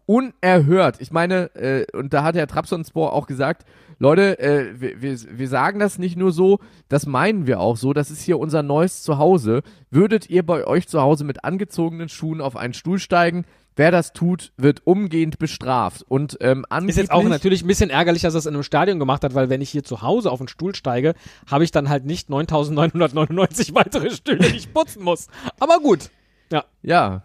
[0.07, 0.97] Unerhört.
[1.01, 3.65] Ich meine, äh, und da hat Herr Trabzonspor auch gesagt,
[3.99, 7.93] Leute, äh, wir, wir, wir sagen das nicht nur so, das meinen wir auch so,
[7.93, 9.63] das ist hier unser neues Zuhause.
[9.91, 13.45] Würdet ihr bei euch zu Hause mit angezogenen Schuhen auf einen Stuhl steigen?
[13.77, 16.05] Wer das tut, wird umgehend bestraft.
[16.07, 19.01] Und ähm, Ist jetzt auch natürlich ein bisschen ärgerlich, dass er es in einem Stadion
[19.01, 21.15] gemacht hat, weil wenn ich hier zu Hause auf den Stuhl steige,
[21.51, 25.27] habe ich dann halt nicht 9.999 weitere Stühle, die ich putzen muss.
[25.59, 26.11] Aber gut.
[26.53, 26.65] Ja.
[26.83, 27.25] Ja,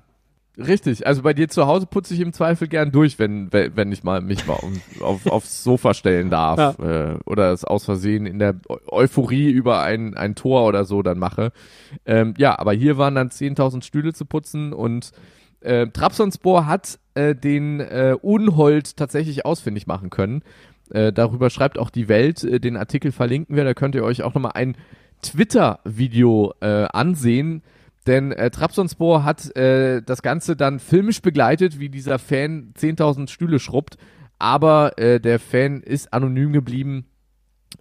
[0.60, 1.06] richtig.
[1.08, 4.22] Also bei dir zu Hause putze ich im Zweifel gern durch, wenn, wenn, ich mal
[4.22, 6.80] mich mal um, auf, aufs Sofa stellen darf.
[6.80, 11.02] Äh, oder es aus Versehen in der Eu- Euphorie über ein, ein Tor oder so
[11.02, 11.52] dann mache.
[12.06, 15.12] Ähm, ja, aber hier waren dann 10.000 Stühle zu putzen und
[15.62, 20.42] äh, Trabzonspor hat äh, den äh, Unhold tatsächlich ausfindig machen können.
[20.90, 22.44] Äh, darüber schreibt auch die Welt.
[22.44, 23.64] Äh, den Artikel verlinken wir.
[23.66, 24.76] Da könnt ihr euch auch nochmal ein
[25.22, 27.62] Twitter-Video äh, ansehen.
[28.08, 33.60] Denn äh, Trabzonspor hat äh, das Ganze dann filmisch begleitet, wie dieser Fan 10.000 Stühle
[33.60, 33.98] schrubbt.
[34.40, 37.06] Aber äh, der Fan ist anonym geblieben.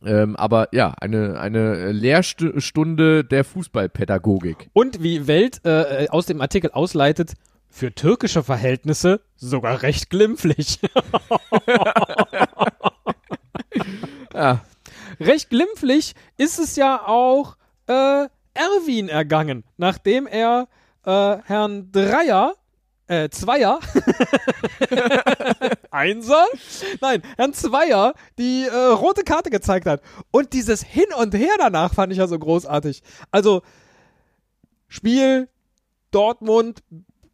[0.05, 4.69] Ähm, aber ja, eine, eine Lehrstunde der Fußballpädagogik.
[4.73, 7.35] Und wie Welt äh, äh, aus dem Artikel ausleitet,
[7.71, 10.81] für türkische Verhältnisse sogar recht glimpflich.
[14.39, 14.61] Ja,
[15.19, 17.57] recht glimpflich ist es ja auch
[17.89, 18.29] äh,
[18.59, 20.69] Erwin ergangen, nachdem er
[21.05, 22.55] äh, Herrn Dreier,
[23.07, 23.81] äh, Zweier,
[25.91, 26.45] Einser?
[27.01, 30.03] Nein, Herrn Zweier die äh, rote Karte gezeigt hat.
[30.31, 33.03] Und dieses Hin und Her danach fand ich ja so großartig.
[33.31, 33.63] Also,
[34.89, 35.49] Spiel
[36.11, 36.83] Dortmund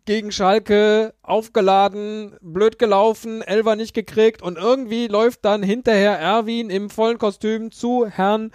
[0.04, 6.90] gegen Schalke aufgeladen, blöd gelaufen, Elfer nicht gekriegt und irgendwie läuft dann hinterher Erwin im
[6.90, 8.52] vollen Kostüm zu Herrn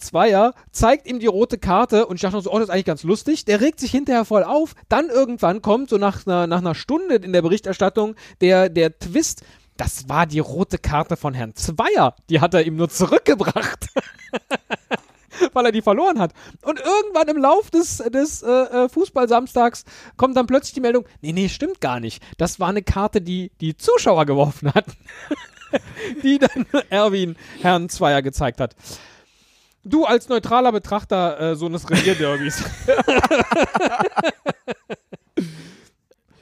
[0.00, 3.02] Zweier, zeigt ihm die rote Karte und ich dachte so, oh, das ist eigentlich ganz
[3.02, 3.44] lustig.
[3.44, 4.74] Der regt sich hinterher voll auf.
[4.88, 9.42] Dann irgendwann kommt so nach einer, nach einer Stunde in der Berichterstattung der, der Twist.
[9.76, 12.14] Das war die rote Karte von Herrn Zweier.
[12.28, 13.86] Die hat er ihm nur zurückgebracht.
[15.52, 16.32] weil er die verloren hat.
[16.62, 19.84] Und irgendwann im Lauf des, des äh, äh, Fußballsamstags
[20.16, 22.22] kommt dann plötzlich die Meldung, nee, nee, stimmt gar nicht.
[22.36, 24.92] Das war eine Karte, die die Zuschauer geworfen hatten.
[26.22, 28.74] die dann Erwin Herrn Zweier gezeigt hat.
[29.84, 32.64] Du als neutraler Betrachter äh, so eines Revierderbys.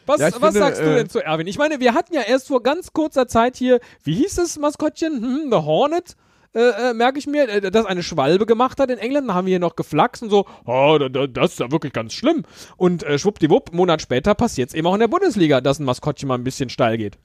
[0.07, 1.47] Was, Ja, was finde, sagst du äh, denn zu Erwin?
[1.47, 5.21] Ich meine, wir hatten ja erst vor ganz kurzer Zeit hier, wie hieß das Maskottchen?
[5.23, 6.17] Hm, The Hornet.
[6.55, 9.45] Äh, äh, merke ich mir, äh, das eine Schwalbe gemacht hat in England, da haben
[9.47, 12.45] wir hier noch geflaxt und so, oh, da, da, das ist ja wirklich ganz schlimm.
[12.79, 15.85] Und äh, schwuppdiwupp, einen Monat später passiert es eben auch in der Bundesliga, dass ein
[15.85, 17.19] Maskottchen mal ein bisschen steil geht.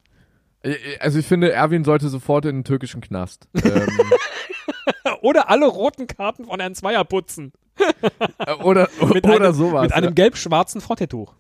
[0.62, 3.48] Äh, Also ich finde, Erwin sollte sofort in den türkischen Knast.
[3.64, 3.88] ähm,
[5.22, 7.54] Oder alle roten Karten von Herrn Zweier putzen.
[8.40, 9.84] äh, oder Mit oder einem, sowas.
[9.84, 11.34] Mit einem gelb-schwarzen Frottetuch.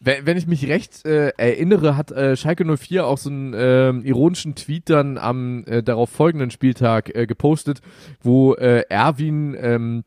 [0.00, 4.04] Wenn, wenn ich mich recht äh, erinnere, hat äh, Schalke 04 auch so einen ähm,
[4.04, 7.80] ironischen Tweet dann am äh, darauf folgenden Spieltag äh, gepostet,
[8.22, 10.04] wo äh, Erwin ähm,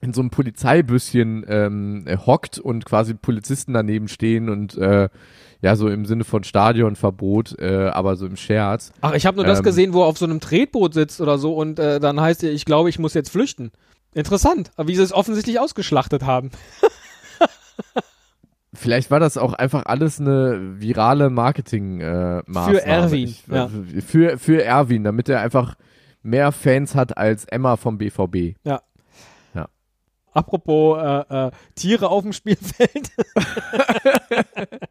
[0.00, 5.08] in so einem Polizeibüsschen ähm, äh, hockt und quasi Polizisten daneben stehen und äh,
[5.60, 8.92] ja, so im Sinne von Stadionverbot, äh, aber so im Scherz.
[9.00, 9.64] Ach, ich habe nur das Ähm.
[9.64, 12.52] gesehen, wo er auf so einem Tretboot sitzt oder so und äh, dann heißt er,
[12.52, 13.72] ich glaube, ich muss jetzt flüchten.
[14.14, 16.50] Interessant, wie sie es offensichtlich ausgeschlachtet haben.
[18.74, 22.74] Vielleicht war das auch einfach alles eine virale Marketing-Maßnahme.
[22.74, 23.68] Für Erwin, Ich, ja.
[24.06, 25.74] Für, für Erwin, damit er einfach
[26.22, 28.56] mehr Fans hat als Emma vom BVB.
[30.32, 33.10] Apropos äh, äh, Tiere auf dem Spielfeld.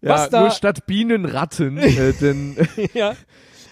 [0.00, 2.56] Ja, da- nur statt Bienen Ratten, äh, denn
[2.94, 3.14] ja.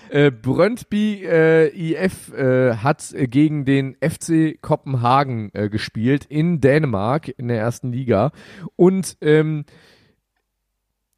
[0.08, 7.58] äh, Brøndby äh, IF äh, hat gegen den FC Kopenhagen gespielt in Dänemark in der
[7.58, 8.32] ersten Liga
[8.76, 9.64] und ähm,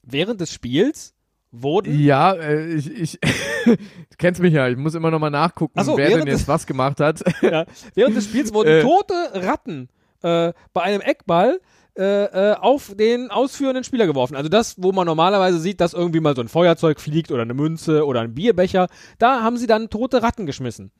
[0.02, 1.13] Während des Spiels
[1.62, 3.18] wurden ja, äh, ich, ich
[3.64, 3.76] du
[4.18, 6.66] kennst mich ja, ich muss immer noch mal nachgucken, Ach so, wer denn jetzt was
[6.66, 7.22] gemacht hat.
[7.42, 8.82] ja, während des Spiels wurden Äh.
[8.82, 9.88] tote Ratten
[10.22, 11.60] äh, bei einem Eckball
[11.96, 14.34] äh, auf den ausführenden Spieler geworfen.
[14.34, 17.54] Also das, wo man normalerweise sieht, dass irgendwie mal so ein Feuerzeug fliegt oder eine
[17.54, 18.88] Münze oder ein Bierbecher,
[19.20, 20.90] da haben sie dann tote Ratten geschmissen.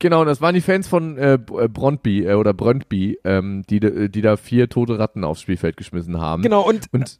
[0.00, 3.80] Genau, das waren die Fans von äh, B- äh, oder Brøndby, ähm, die,
[4.10, 6.42] die da vier tote Ratten aufs Spielfeld geschmissen haben.
[6.42, 7.18] Genau, und Und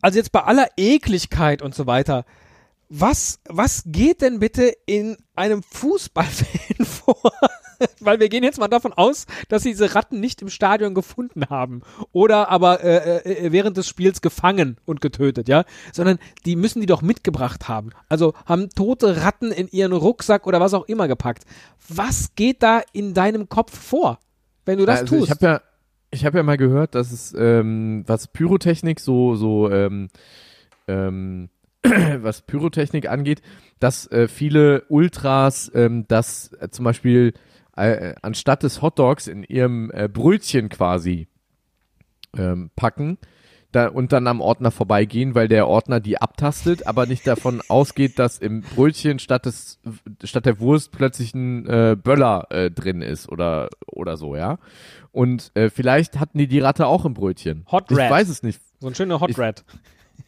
[0.00, 2.24] also jetzt bei aller Ekligkeit und so weiter,
[2.90, 7.32] was, was geht denn bitte in einem Fußballfan vor?
[8.00, 11.46] Weil wir gehen jetzt mal davon aus, dass sie diese Ratten nicht im Stadion gefunden
[11.48, 11.80] haben
[12.12, 16.86] oder aber äh, äh, während des Spiels gefangen und getötet, ja, sondern die müssen die
[16.86, 17.90] doch mitgebracht haben.
[18.08, 21.44] Also haben tote Ratten in ihren Rucksack oder was auch immer gepackt.
[21.88, 24.18] Was geht da in deinem Kopf vor,
[24.66, 25.24] wenn du das also tust?
[25.26, 25.60] ich habe ja,
[26.10, 30.08] ich habe ja mal gehört, dass es ähm, was Pyrotechnik so so ähm,
[30.88, 31.48] ähm,
[31.82, 33.42] was Pyrotechnik angeht,
[33.78, 37.32] dass äh, viele Ultras ähm, das äh, zum Beispiel
[37.76, 41.28] äh, anstatt des Hotdogs in ihrem äh, Brötchen quasi
[42.36, 43.18] ähm, packen
[43.72, 48.18] da, und dann am Ordner vorbeigehen, weil der Ordner die abtastet, aber nicht davon ausgeht,
[48.18, 49.78] dass im Brötchen statt des
[50.24, 54.58] statt der Wurst plötzlich ein äh, Böller äh, drin ist oder oder so, ja.
[55.12, 57.64] Und äh, vielleicht hatten die die Ratte auch im Brötchen.
[57.70, 58.10] Hot ich Rat.
[58.10, 58.60] weiß es nicht.
[58.80, 59.64] so ein schöner Hot ich- Rat.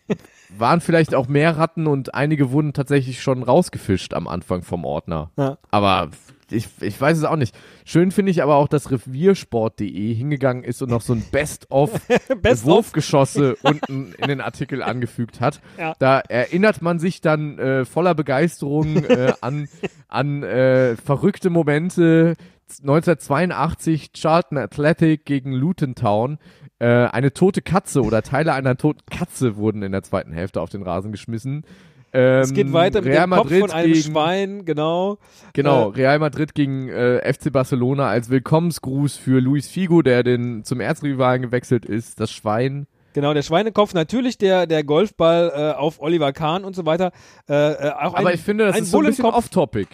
[0.59, 5.31] Waren vielleicht auch mehr Ratten und einige wurden tatsächlich schon rausgefischt am Anfang vom Ordner.
[5.39, 5.57] Ja.
[5.71, 6.11] Aber
[6.53, 7.55] ich, ich weiß es auch nicht.
[7.85, 11.91] Schön finde ich aber auch, dass reviersport.de hingegangen ist und noch so ein Best-of
[12.43, 12.71] Best of.
[12.71, 15.61] Wurfgeschosse unten in den Artikel angefügt hat.
[15.79, 15.95] Ja.
[15.99, 19.69] Da erinnert man sich dann äh, voller Begeisterung äh, an,
[20.09, 22.35] an äh, verrückte Momente.
[22.81, 26.39] 1982 Charlton Athletic gegen Luton Town.
[26.79, 30.71] Äh, eine tote Katze oder Teile einer toten Katze wurden in der zweiten Hälfte auf
[30.71, 31.65] den Rasen geschmissen.
[32.13, 35.19] Ähm, Es geht weiter mit Real dem Kopf Madrid von einem gegen, Schwein, genau.
[35.55, 40.65] Genau, Äh, Real Madrid gegen äh, FC Barcelona als Willkommensgruß für Luis Figo, der den
[40.65, 42.87] zum Erzrivalen gewechselt ist, das Schwein.
[43.15, 47.13] Genau, der Schweinekopf, natürlich der, der Golfball äh, auf Oliver Kahn und so weiter.
[47.49, 49.89] Äh, äh, auch Aber ein, ich finde, das ist so ein bisschen off-topic.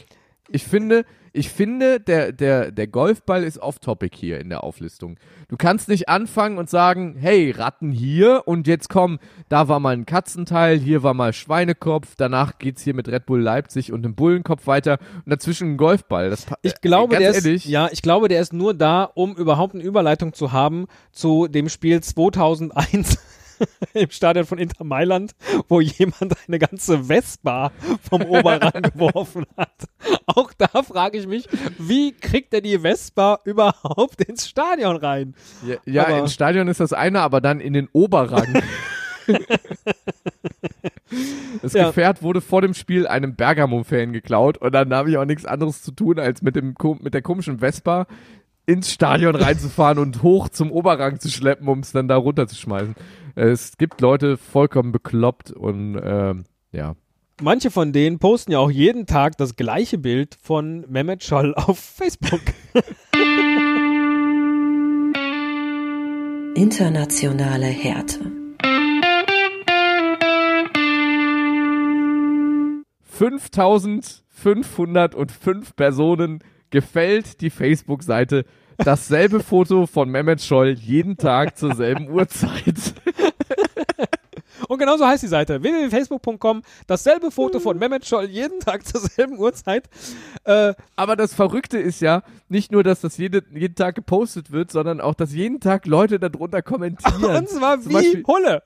[0.50, 5.18] Ich finde, ich finde, der, der, der Golfball ist off-topic hier in der Auflistung.
[5.48, 9.18] Du kannst nicht anfangen und sagen, hey, Ratten hier und jetzt komm,
[9.48, 13.40] da war mal ein Katzenteil, hier war mal Schweinekopf, danach geht's hier mit Red Bull
[13.40, 16.30] Leipzig und dem Bullenkopf weiter und dazwischen ein Golfball.
[16.30, 19.04] Das, Ich glaube, äh, der ganz ist, ehrlich, ja, ich glaube, der ist nur da,
[19.04, 23.18] um überhaupt eine Überleitung zu haben zu dem Spiel 2001
[23.94, 25.34] im Stadion von Inter Mailand,
[25.68, 27.72] wo jemand eine ganze Vespa
[28.08, 29.84] vom Oberrang geworfen hat.
[30.26, 31.48] Auch da frage ich mich,
[31.78, 35.34] wie kriegt er die Vespa überhaupt ins Stadion rein?
[35.66, 38.62] Ja, ja Aber- ins Stadion ist das eine, aber dann in den Oberrang.
[41.62, 41.86] das Ja.
[41.88, 45.82] Gefährt wurde vor dem Spiel einem Bergamo-Fan geklaut und dann habe ich auch nichts anderes
[45.82, 48.06] zu tun, als mit, dem, mit der komischen Vespa
[48.68, 52.94] ins Stadion reinzufahren und hoch zum Oberrang zu schleppen, um es dann da runterzuschmeißen.
[53.34, 56.34] Es gibt Leute vollkommen bekloppt und äh,
[56.72, 56.94] ja.
[57.40, 61.78] Manche von denen posten ja auch jeden Tag das gleiche Bild von Mehmet Scholl auf
[61.78, 62.42] Facebook.
[66.54, 68.20] Internationale Härte.
[73.02, 76.40] Fünftausendfünfhundertfünf Personen
[76.70, 78.44] gefällt die Facebook-Seite.
[78.78, 82.76] Dasselbe Foto von Mehmet Scholl jeden Tag zur selben Uhrzeit.
[84.68, 86.62] Und genauso heißt die Seite www.facebook.com.
[86.86, 89.88] Dasselbe Foto von Mehmet Scholl jeden Tag zur selben Uhrzeit.
[90.44, 94.70] Äh, Aber das Verrückte ist ja nicht nur, dass das jede, jeden Tag gepostet wird,
[94.70, 97.24] sondern auch, dass jeden Tag Leute darunter kommentieren.
[97.24, 98.62] und zwar Zum wie Beispiel- Hulle.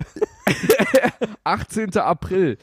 [1.44, 1.96] 18.
[1.98, 2.58] April.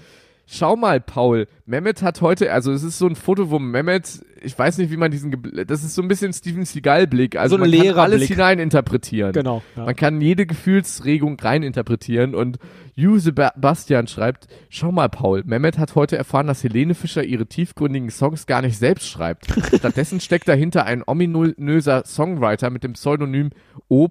[0.51, 1.47] Schau mal, Paul.
[1.67, 4.97] Mehmet hat heute, also es ist so ein Foto, wo Mehmet, ich weiß nicht, wie
[4.97, 5.31] man diesen,
[5.67, 7.35] das ist so ein bisschen Steven Seagal-Blick.
[7.35, 9.33] Also So man kann alles hineininterpretieren.
[9.33, 9.61] Genau.
[9.75, 9.85] Ja.
[9.85, 12.57] Man kann jede Gefühlsregung reininterpretieren und
[12.95, 18.09] Ju Sebastian schreibt, schau mal, Paul, Mehmet hat heute erfahren, dass Helene Fischer ihre tiefgründigen
[18.09, 19.45] Songs gar nicht selbst schreibt.
[19.77, 23.51] Stattdessen steckt dahinter ein ominöser Songwriter mit dem Pseudonym
[23.87, 24.07] O.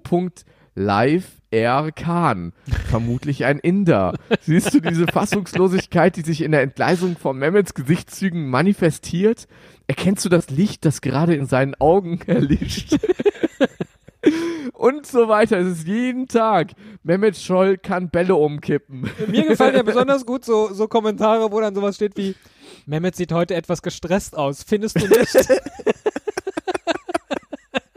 [0.75, 1.91] Live R.
[1.91, 2.53] Khan.
[2.89, 4.13] Vermutlich ein Inder.
[4.41, 9.47] Siehst du diese Fassungslosigkeit, die sich in der Entgleisung von Mehmets Gesichtszügen manifestiert?
[9.87, 12.97] Erkennst du das Licht, das gerade in seinen Augen erlischt?
[14.73, 15.57] Und so weiter.
[15.57, 16.71] Es ist jeden Tag.
[17.03, 19.09] Mehmet Scholl kann Bälle umkippen.
[19.27, 22.35] Mir gefallen ja besonders gut so, so Kommentare, wo dann sowas steht wie
[22.85, 24.63] Mehmet sieht heute etwas gestresst aus.
[24.63, 25.35] Findest du nicht?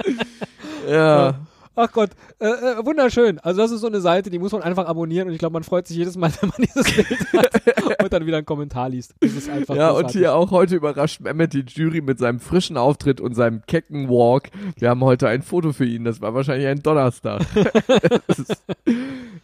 [0.89, 1.39] Ja.
[1.75, 3.39] Ach Gott, äh, äh, wunderschön.
[3.39, 5.63] Also das ist so eine Seite, die muss man einfach abonnieren und ich glaube, man
[5.63, 9.15] freut sich jedes Mal, wenn man dieses Bild hat und dann wieder einen Kommentar liest.
[9.21, 10.19] Das ist einfach Ja, und großartig.
[10.19, 14.51] hier auch heute überrascht Mehmet die Jury mit seinem frischen Auftritt und seinem kecken Walk.
[14.77, 16.05] Wir haben heute ein Foto für ihn.
[16.05, 17.43] Das war wahrscheinlich ein Donnerstag.
[18.27, 18.63] das, ist,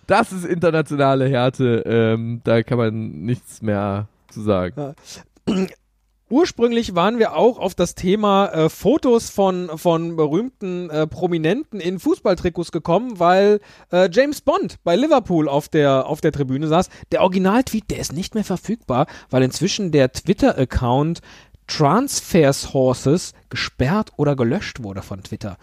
[0.07, 1.83] das ist internationale Härte.
[1.87, 4.95] Ähm, da kann man nichts mehr zu sagen.
[6.31, 11.99] Ursprünglich waren wir auch auf das Thema äh, Fotos von, von berühmten äh, Prominenten in
[11.99, 13.61] Fußballtrikots gekommen, weil
[13.91, 16.91] äh, James Bond bei Liverpool auf der, auf der Tribüne saß.
[17.13, 21.21] Der Originaltweet, der ist nicht mehr verfügbar, weil inzwischen der Twitter-Account
[21.67, 25.59] Transfers Horses gesperrt oder gelöscht wurde von Twitter.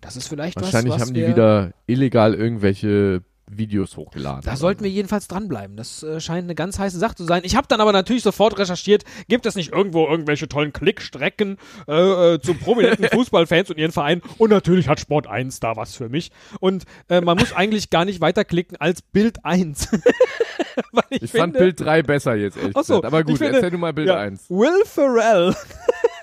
[0.00, 4.42] Das ist vielleicht Wahrscheinlich was, was haben die wieder illegal irgendwelche Videos hochgeladen.
[4.44, 5.76] Da sollten wir jedenfalls dranbleiben.
[5.76, 7.42] Das äh, scheint eine ganz heiße Sache zu sein.
[7.44, 12.34] Ich habe dann aber natürlich sofort recherchiert, gibt es nicht irgendwo irgendwelche tollen Klickstrecken äh,
[12.34, 14.22] äh, zu prominenten Fußballfans und ihren Vereinen?
[14.38, 16.30] Und natürlich hat Sport 1 da was für mich.
[16.60, 19.88] Und äh, man muss eigentlich gar nicht weiterklicken als Bild 1.
[20.92, 23.04] Weil ich ich fand finde, Bild 3 besser jetzt, ehrlich Ach so, gesagt.
[23.06, 24.48] Aber gut, finde- erzähl du mal Bild ja, 1.
[24.50, 25.54] Will Ferrell.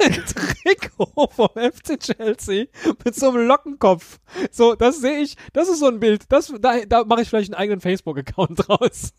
[0.02, 2.66] Trikot vom FC Chelsea
[3.04, 4.20] mit so einem Lockenkopf.
[4.52, 6.24] So, das sehe ich, das ist so ein Bild.
[6.30, 9.14] Das, da da mache ich vielleicht einen eigenen Facebook-Account draus.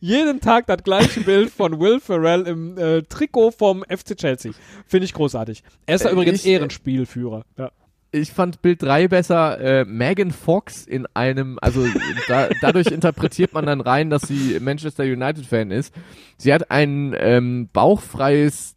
[0.00, 4.52] Jeden Tag das gleiche Bild von Will Ferrell im äh, Trikot vom FC Chelsea.
[4.86, 5.62] Finde ich großartig.
[5.86, 7.44] Er ist da Äh, übrigens ich, äh, Ehrenspielführer.
[7.56, 7.70] Ja.
[8.10, 9.58] Ich fand Bild 3 besser.
[9.60, 11.84] Äh, Megan Fox in einem, also
[12.28, 15.92] da, dadurch interpretiert man dann rein, dass sie Manchester United-Fan ist.
[16.38, 18.76] Sie hat ein ähm, bauchfreies,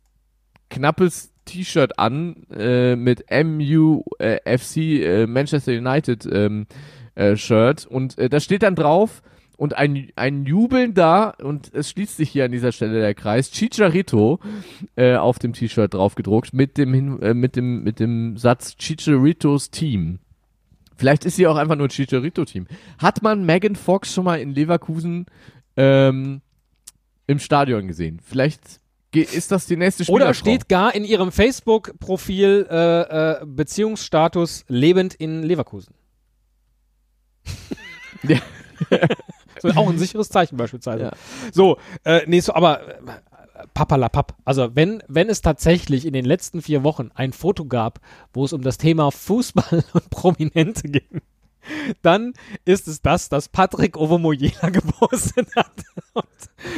[0.72, 6.68] knappes T-Shirt an äh, mit MUFC äh, Manchester United ähm,
[7.16, 9.24] äh, Shirt und äh, da steht dann drauf
[9.58, 13.52] und ein, ein Jubeln da und es schließt sich hier an dieser Stelle der Kreis
[13.52, 14.40] Chicharito
[14.96, 18.78] äh, auf dem T-Shirt drauf gedruckt mit dem Hin äh, mit dem mit dem Satz
[18.78, 20.20] Chicharitos Team.
[20.96, 22.68] Vielleicht ist sie auch einfach nur Chicharito Team.
[22.98, 25.26] Hat man Megan Fox schon mal in Leverkusen
[25.76, 26.42] ähm,
[27.28, 28.20] im Stadion gesehen?
[28.24, 28.80] Vielleicht
[29.22, 30.26] ist das die nächste Spielerfrau.
[30.26, 35.94] Oder steht gar in ihrem Facebook-Profil äh, äh, Beziehungsstatus lebend in Leverkusen.
[38.24, 38.40] Ja.
[39.62, 41.04] so, auch ein sicheres Zeichen beispielsweise.
[41.04, 41.12] Ja.
[41.52, 42.94] So, äh, nee, so, aber äh,
[43.74, 44.36] papalapap.
[44.46, 48.00] Also wenn, wenn es tatsächlich in den letzten vier Wochen ein Foto gab,
[48.34, 51.22] wo es um das Thema Fußball und Prominente ging,
[52.02, 52.34] dann
[52.66, 55.72] ist es das, das Patrick Ovomoyela gepostet hat.
[56.14, 56.26] Und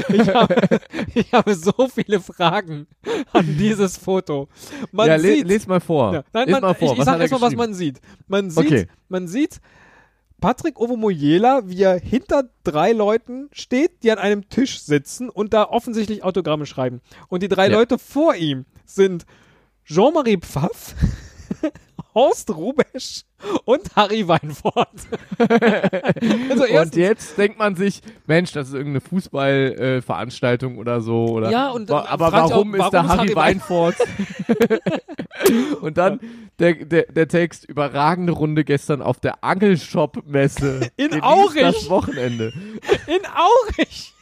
[0.09, 0.79] ich habe,
[1.13, 2.87] ich habe so viele Fragen
[3.33, 4.47] an dieses Foto.
[4.91, 6.13] Man ja, sieht, les mal vor.
[6.13, 6.87] ja, nein, man, mal vor.
[6.87, 7.99] ich, ich was sag hat er erstmal, was man sieht.
[8.27, 8.87] Man sieht, Okay.
[9.07, 9.59] man sieht
[10.41, 15.65] Patrick Ovomoyela, wie er hinter drei Leuten steht, die an einem Tisch sitzen und da
[15.65, 17.01] offensichtlich Autogramme schreiben.
[17.27, 17.77] Und die drei Ja.
[17.77, 19.25] Leute vor ihm sind
[19.85, 20.95] Jean-Marie Pfaff,
[22.15, 23.21] Horst Rubesch
[23.65, 24.87] und Harry Weinfurt.
[26.49, 31.25] also Und jetzt denkt man sich, Mensch, das ist irgendeine Fußballveranstaltung äh, oder so.
[31.27, 33.95] Oder, Ja, und Wa- dann aber warum, auch, ist da warum ist Harry Harry Weinfurt?
[35.81, 36.19] und dann
[36.59, 40.89] der, der, der Text, überragende Runde gestern auf der Angelshop-Messe.
[40.97, 41.61] In Genießt Aurich.
[41.61, 42.53] das Wochenende.
[43.07, 44.13] in Aurich.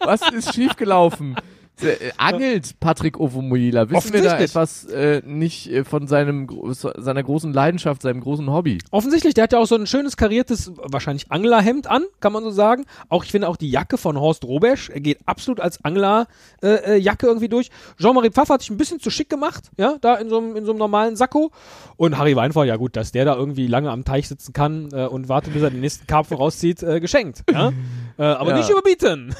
[0.00, 1.36] Was ist schiefgelaufen?
[1.82, 3.90] Äh, Angelt Patrick Ovomoila?
[3.90, 8.78] Wissen wir da etwas äh, nicht äh, von seinem seiner großen Leidenschaft, seinem großen Hobby?
[8.90, 12.50] Offensichtlich, der hat ja auch so ein schönes kariertes, wahrscheinlich Anglerhemd an, kann man so
[12.50, 12.84] sagen.
[13.08, 16.28] Auch ich finde auch die Jacke von Horst Robesch er geht absolut als Anglerjacke
[16.62, 17.70] äh, Jacke irgendwie durch.
[17.98, 20.64] Jean-Marie Pfaff hat sich ein bisschen zu schick gemacht, ja, da in so einem in
[20.64, 21.50] so einem normalen Sakko.
[21.96, 25.06] Und Harry Weinfurt, ja gut, dass der da irgendwie lange am Teich sitzen kann äh,
[25.06, 27.42] und wartet, bis er den nächsten Karpfen rauszieht, äh, geschenkt.
[27.50, 27.72] Ja?
[28.18, 28.56] Äh, aber Ja.
[28.58, 29.34] nicht überbieten.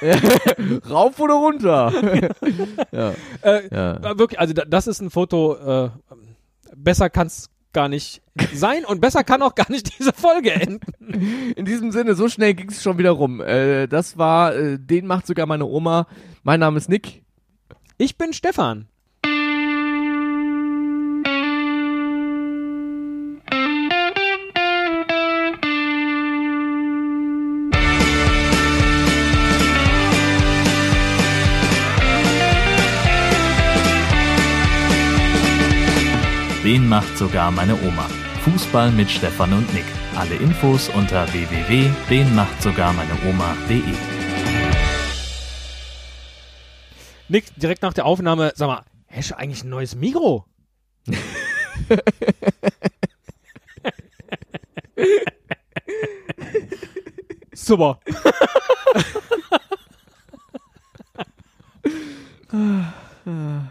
[0.88, 1.92] Rauf oder runter?
[2.92, 3.14] ja.
[3.42, 3.96] äh, Ja.
[3.96, 5.56] äh, Wirklich, also da, das ist ein Foto,
[5.86, 5.90] äh,
[6.76, 8.22] besser kann's gar nicht
[8.54, 11.52] sein und besser kann auch gar nicht diese Folge enden.
[11.56, 13.40] In diesem Sinne, so schnell ging es schon wieder rum.
[13.40, 16.06] Äh, das war, äh, den macht sogar meine Oma.
[16.42, 17.22] Mein Name ist Nick.
[17.98, 18.86] Ich bin Stefan.
[36.68, 38.06] Den macht sogar meine Oma.
[38.44, 39.86] Fußball mit Stefan und Nick.
[40.14, 43.94] Alle Infos unter www.denmachtsogarmeineoma.de.
[47.28, 50.44] Nick, direkt nach der Aufnahme, sag mal, hast du eigentlich ein neues Mikro?
[57.54, 57.98] Super.